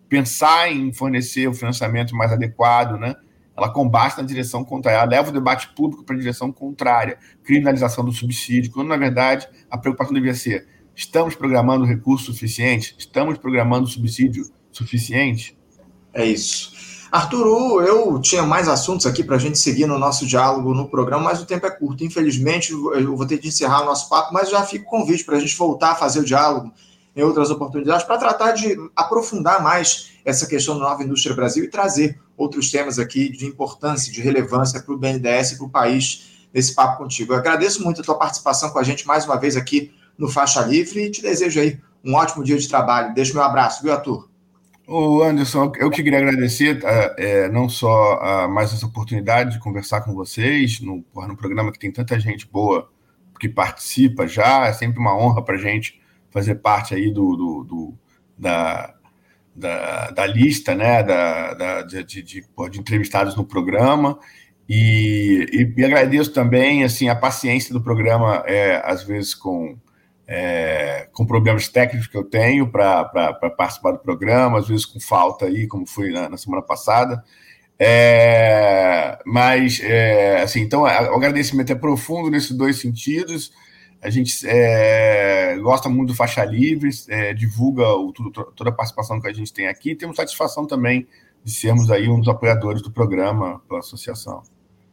pensar 0.06 0.70
em 0.70 0.92
fornecer 0.92 1.48
o 1.48 1.54
financiamento 1.54 2.14
mais 2.14 2.30
adequado, 2.30 2.98
né? 2.98 3.16
ela 3.56 3.70
combate 3.70 4.18
na 4.18 4.22
direção 4.22 4.62
contrária, 4.62 4.98
ela 4.98 5.08
leva 5.08 5.30
o 5.30 5.32
debate 5.32 5.68
público 5.74 6.04
para 6.04 6.14
a 6.14 6.18
direção 6.18 6.52
contrária, 6.52 7.18
criminalização 7.42 8.04
do 8.04 8.12
subsídio, 8.12 8.70
quando 8.70 8.88
na 8.88 8.98
verdade 8.98 9.48
a 9.70 9.78
preocupação 9.78 10.12
devia 10.12 10.34
ser: 10.34 10.68
estamos 10.94 11.34
programando 11.34 11.86
recurso 11.86 12.32
suficiente? 12.32 12.94
Estamos 12.98 13.38
programando 13.38 13.86
subsídio 13.86 14.44
suficiente? 14.70 15.56
É 16.12 16.26
isso. 16.26 16.75
Arthur, 17.16 17.82
eu 17.82 18.20
tinha 18.20 18.42
mais 18.42 18.68
assuntos 18.68 19.06
aqui 19.06 19.24
para 19.24 19.36
a 19.36 19.38
gente 19.38 19.58
seguir 19.58 19.86
no 19.86 19.98
nosso 19.98 20.26
diálogo 20.26 20.74
no 20.74 20.86
programa, 20.86 21.24
mas 21.24 21.40
o 21.40 21.46
tempo 21.46 21.66
é 21.66 21.70
curto. 21.70 22.04
Infelizmente, 22.04 22.72
eu 22.72 23.16
vou 23.16 23.26
ter 23.26 23.38
que 23.38 23.48
encerrar 23.48 23.82
o 23.82 23.86
nosso 23.86 24.06
papo, 24.10 24.34
mas 24.34 24.50
já 24.50 24.62
fica 24.62 24.84
o 24.84 24.88
convite 24.88 25.24
para 25.24 25.38
a 25.38 25.40
gente 25.40 25.56
voltar 25.56 25.92
a 25.92 25.94
fazer 25.94 26.20
o 26.20 26.24
diálogo 26.24 26.70
em 27.16 27.22
outras 27.22 27.50
oportunidades 27.50 28.04
para 28.04 28.18
tratar 28.18 28.52
de 28.52 28.76
aprofundar 28.94 29.62
mais 29.62 30.10
essa 30.26 30.46
questão 30.46 30.78
da 30.78 30.84
nova 30.84 31.02
indústria 31.02 31.34
Brasil 31.34 31.64
e 31.64 31.70
trazer 31.70 32.20
outros 32.36 32.70
temas 32.70 32.98
aqui 32.98 33.30
de 33.30 33.46
importância, 33.46 34.12
de 34.12 34.20
relevância 34.20 34.82
para 34.82 34.94
o 34.94 34.98
BNDES 34.98 35.52
e 35.52 35.56
para 35.56 35.66
o 35.66 35.70
país 35.70 36.48
nesse 36.52 36.74
papo 36.74 36.98
contigo. 36.98 37.32
Eu 37.32 37.38
agradeço 37.38 37.82
muito 37.82 38.02
a 38.02 38.04
tua 38.04 38.18
participação 38.18 38.68
com 38.68 38.78
a 38.78 38.82
gente 38.82 39.06
mais 39.06 39.24
uma 39.24 39.40
vez 39.40 39.56
aqui 39.56 39.90
no 40.18 40.28
Faixa 40.28 40.60
Livre 40.60 41.06
e 41.06 41.10
te 41.10 41.22
desejo 41.22 41.60
aí 41.60 41.80
um 42.04 42.12
ótimo 42.12 42.44
dia 42.44 42.58
de 42.58 42.68
trabalho. 42.68 43.14
Deixa 43.14 43.32
meu 43.32 43.42
abraço, 43.42 43.82
viu, 43.82 43.94
Arthur? 43.94 44.35
Ô 44.88 45.20
Anderson, 45.22 45.72
eu 45.80 45.90
que 45.90 46.00
queria 46.00 46.20
agradecer 46.20 46.80
é, 47.18 47.48
não 47.48 47.68
só 47.68 48.48
mais 48.48 48.72
essa 48.72 48.86
oportunidade 48.86 49.52
de 49.52 49.58
conversar 49.58 50.02
com 50.02 50.14
vocês 50.14 50.80
no, 50.80 51.04
no 51.12 51.36
programa 51.36 51.72
que 51.72 51.78
tem 51.78 51.90
tanta 51.90 52.18
gente 52.20 52.46
boa 52.46 52.88
que 53.40 53.48
participa 53.48 54.28
já, 54.28 54.66
é 54.66 54.72
sempre 54.72 55.00
uma 55.00 55.16
honra 55.16 55.42
para 55.42 55.56
a 55.56 55.58
gente 55.58 56.00
fazer 56.30 56.56
parte 56.56 56.94
aí 56.94 57.10
do, 57.10 57.36
do, 57.36 57.64
do 57.64 57.94
da, 58.38 58.94
da, 59.54 60.10
da, 60.10 60.26
lista 60.26 60.74
né, 60.74 61.02
da, 61.02 61.54
da 61.54 61.82
de, 61.82 62.04
de, 62.04 62.22
de, 62.22 62.44
de, 62.70 62.78
entrevistados 62.80 63.34
no 63.34 63.44
programa. 63.44 64.18
E, 64.68 65.46
e, 65.52 65.80
e, 65.80 65.84
agradeço 65.84 66.32
também 66.32 66.84
assim, 66.84 67.08
a 67.08 67.16
paciência 67.16 67.72
do 67.72 67.80
programa, 67.80 68.42
é, 68.46 68.82
às 68.84 69.02
vezes 69.02 69.34
com, 69.34 69.76
é, 70.26 71.08
com 71.12 71.24
problemas 71.24 71.68
técnicos 71.68 72.08
que 72.08 72.16
eu 72.16 72.24
tenho 72.24 72.70
para 72.70 73.04
participar 73.56 73.92
do 73.92 73.98
programa, 73.98 74.58
às 74.58 74.66
vezes 74.66 74.84
com 74.84 74.98
falta 74.98 75.46
aí, 75.46 75.66
como 75.66 75.86
foi 75.86 76.10
na, 76.10 76.28
na 76.28 76.36
semana 76.36 76.62
passada. 76.62 77.22
É, 77.78 79.18
mas, 79.24 79.80
é, 79.82 80.42
assim, 80.42 80.60
então, 80.60 80.82
o 80.82 80.86
agradecimento 80.86 81.70
é 81.70 81.74
profundo 81.74 82.30
nesses 82.30 82.52
dois 82.52 82.78
sentidos. 82.78 83.52
A 84.02 84.10
gente 84.10 84.46
é, 84.46 85.56
gosta 85.60 85.88
muito 85.88 86.08
do 86.08 86.14
Faixa 86.14 86.44
Livre, 86.44 86.90
é, 87.08 87.32
divulga 87.32 87.88
o, 87.88 88.12
tudo, 88.12 88.30
toda 88.30 88.70
a 88.70 88.72
participação 88.72 89.20
que 89.20 89.28
a 89.28 89.32
gente 89.32 89.52
tem 89.52 89.68
aqui. 89.68 89.94
Temos 89.94 90.16
satisfação 90.16 90.66
também 90.66 91.06
de 91.44 91.52
sermos 91.52 91.90
aí 91.90 92.08
um 92.08 92.18
dos 92.18 92.28
apoiadores 92.28 92.82
do 92.82 92.90
programa 92.90 93.60
pela 93.68 93.80
associação. 93.80 94.42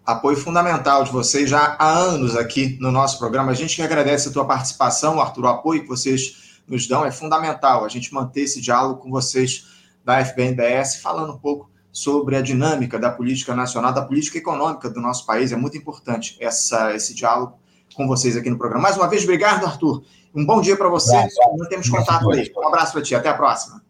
Apoio 0.05 0.35
fundamental 0.35 1.03
de 1.03 1.11
vocês 1.11 1.49
já 1.49 1.77
há 1.79 1.89
anos 1.89 2.35
aqui 2.35 2.77
no 2.81 2.91
nosso 2.91 3.17
programa. 3.17 3.51
A 3.51 3.55
gente 3.55 3.75
que 3.75 3.81
agradece 3.81 4.27
a 4.27 4.31
tua 4.31 4.45
participação, 4.45 5.21
Arthur, 5.21 5.45
o 5.45 5.47
apoio 5.47 5.81
que 5.81 5.87
vocês 5.87 6.61
nos 6.67 6.87
dão 6.87 7.05
é 7.05 7.11
fundamental. 7.11 7.85
A 7.85 7.87
gente 7.87 8.13
manter 8.13 8.41
esse 8.41 8.59
diálogo 8.59 8.99
com 9.01 9.09
vocês 9.09 9.65
da 10.03 10.19
FBNDES, 10.23 10.97
falando 10.97 11.33
um 11.33 11.37
pouco 11.37 11.69
sobre 11.89 12.35
a 12.35 12.41
dinâmica 12.41 12.99
da 12.99 13.11
política 13.11 13.55
nacional, 13.55 13.93
da 13.93 14.01
política 14.01 14.37
econômica 14.37 14.89
do 14.89 14.99
nosso 14.99 15.25
país. 15.25 15.51
É 15.51 15.55
muito 15.55 15.77
importante 15.77 16.35
essa, 16.39 16.93
esse 16.93 17.13
diálogo 17.13 17.57
com 17.95 18.07
vocês 18.07 18.35
aqui 18.35 18.49
no 18.49 18.57
programa. 18.57 18.83
Mais 18.83 18.97
uma 18.97 19.07
vez, 19.07 19.23
obrigado, 19.23 19.65
Arthur. 19.65 20.03
Um 20.35 20.45
bom 20.45 20.59
dia 20.59 20.75
para 20.75 20.89
você. 20.89 21.15
Mantemos 21.57 21.87
contato 21.87 22.29
aí. 22.31 22.51
Um 22.57 22.67
abraço 22.67 22.91
para 22.91 23.01
ti. 23.01 23.15
Até 23.15 23.29
a 23.29 23.35
próxima. 23.35 23.81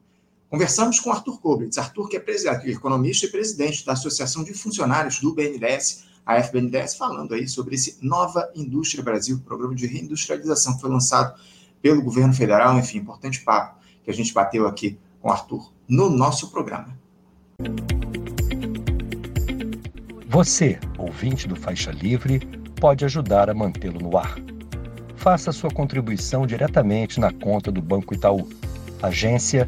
Conversamos 0.53 0.99
com 0.99 1.11
Arthur 1.11 1.41
Koblitz. 1.41 1.79
Arthur, 1.79 2.07
que 2.07 2.15
é 2.15 2.69
economista 2.69 3.25
e 3.25 3.29
presidente 3.29 3.83
da 3.83 3.93
Associação 3.93 4.43
de 4.43 4.53
Funcionários 4.53 5.19
do 5.19 5.33
BNDES, 5.33 6.03
a 6.23 6.35
FBNDES, 6.35 6.93
falando 6.93 7.33
aí 7.33 7.47
sobre 7.47 7.73
esse 7.73 7.97
Nova 8.03 8.47
Indústria 8.53 9.03
Brasil, 9.03 9.41
programa 9.43 9.73
de 9.73 9.87
reindustrialização 9.87 10.75
que 10.75 10.81
foi 10.81 10.91
lançado 10.91 11.33
pelo 11.81 12.03
governo 12.03 12.35
federal. 12.35 12.77
Enfim, 12.77 12.99
importante 12.99 13.43
papo 13.43 13.79
que 14.03 14.11
a 14.11 14.13
gente 14.13 14.31
bateu 14.31 14.67
aqui 14.67 14.95
com 15.19 15.31
Arthur 15.31 15.73
no 15.87 16.07
nosso 16.07 16.51
programa. 16.51 16.95
Você, 20.27 20.79
ouvinte 20.99 21.47
do 21.47 21.55
Faixa 21.55 21.89
Livre, 21.89 22.41
pode 22.79 23.03
ajudar 23.03 23.49
a 23.49 23.55
mantê-lo 23.55 23.99
no 23.99 24.15
ar. 24.15 24.35
Faça 25.15 25.51
sua 25.51 25.71
contribuição 25.71 26.45
diretamente 26.45 27.19
na 27.19 27.33
conta 27.33 27.71
do 27.71 27.81
Banco 27.81 28.13
Itaú, 28.13 28.47
agência 29.01 29.67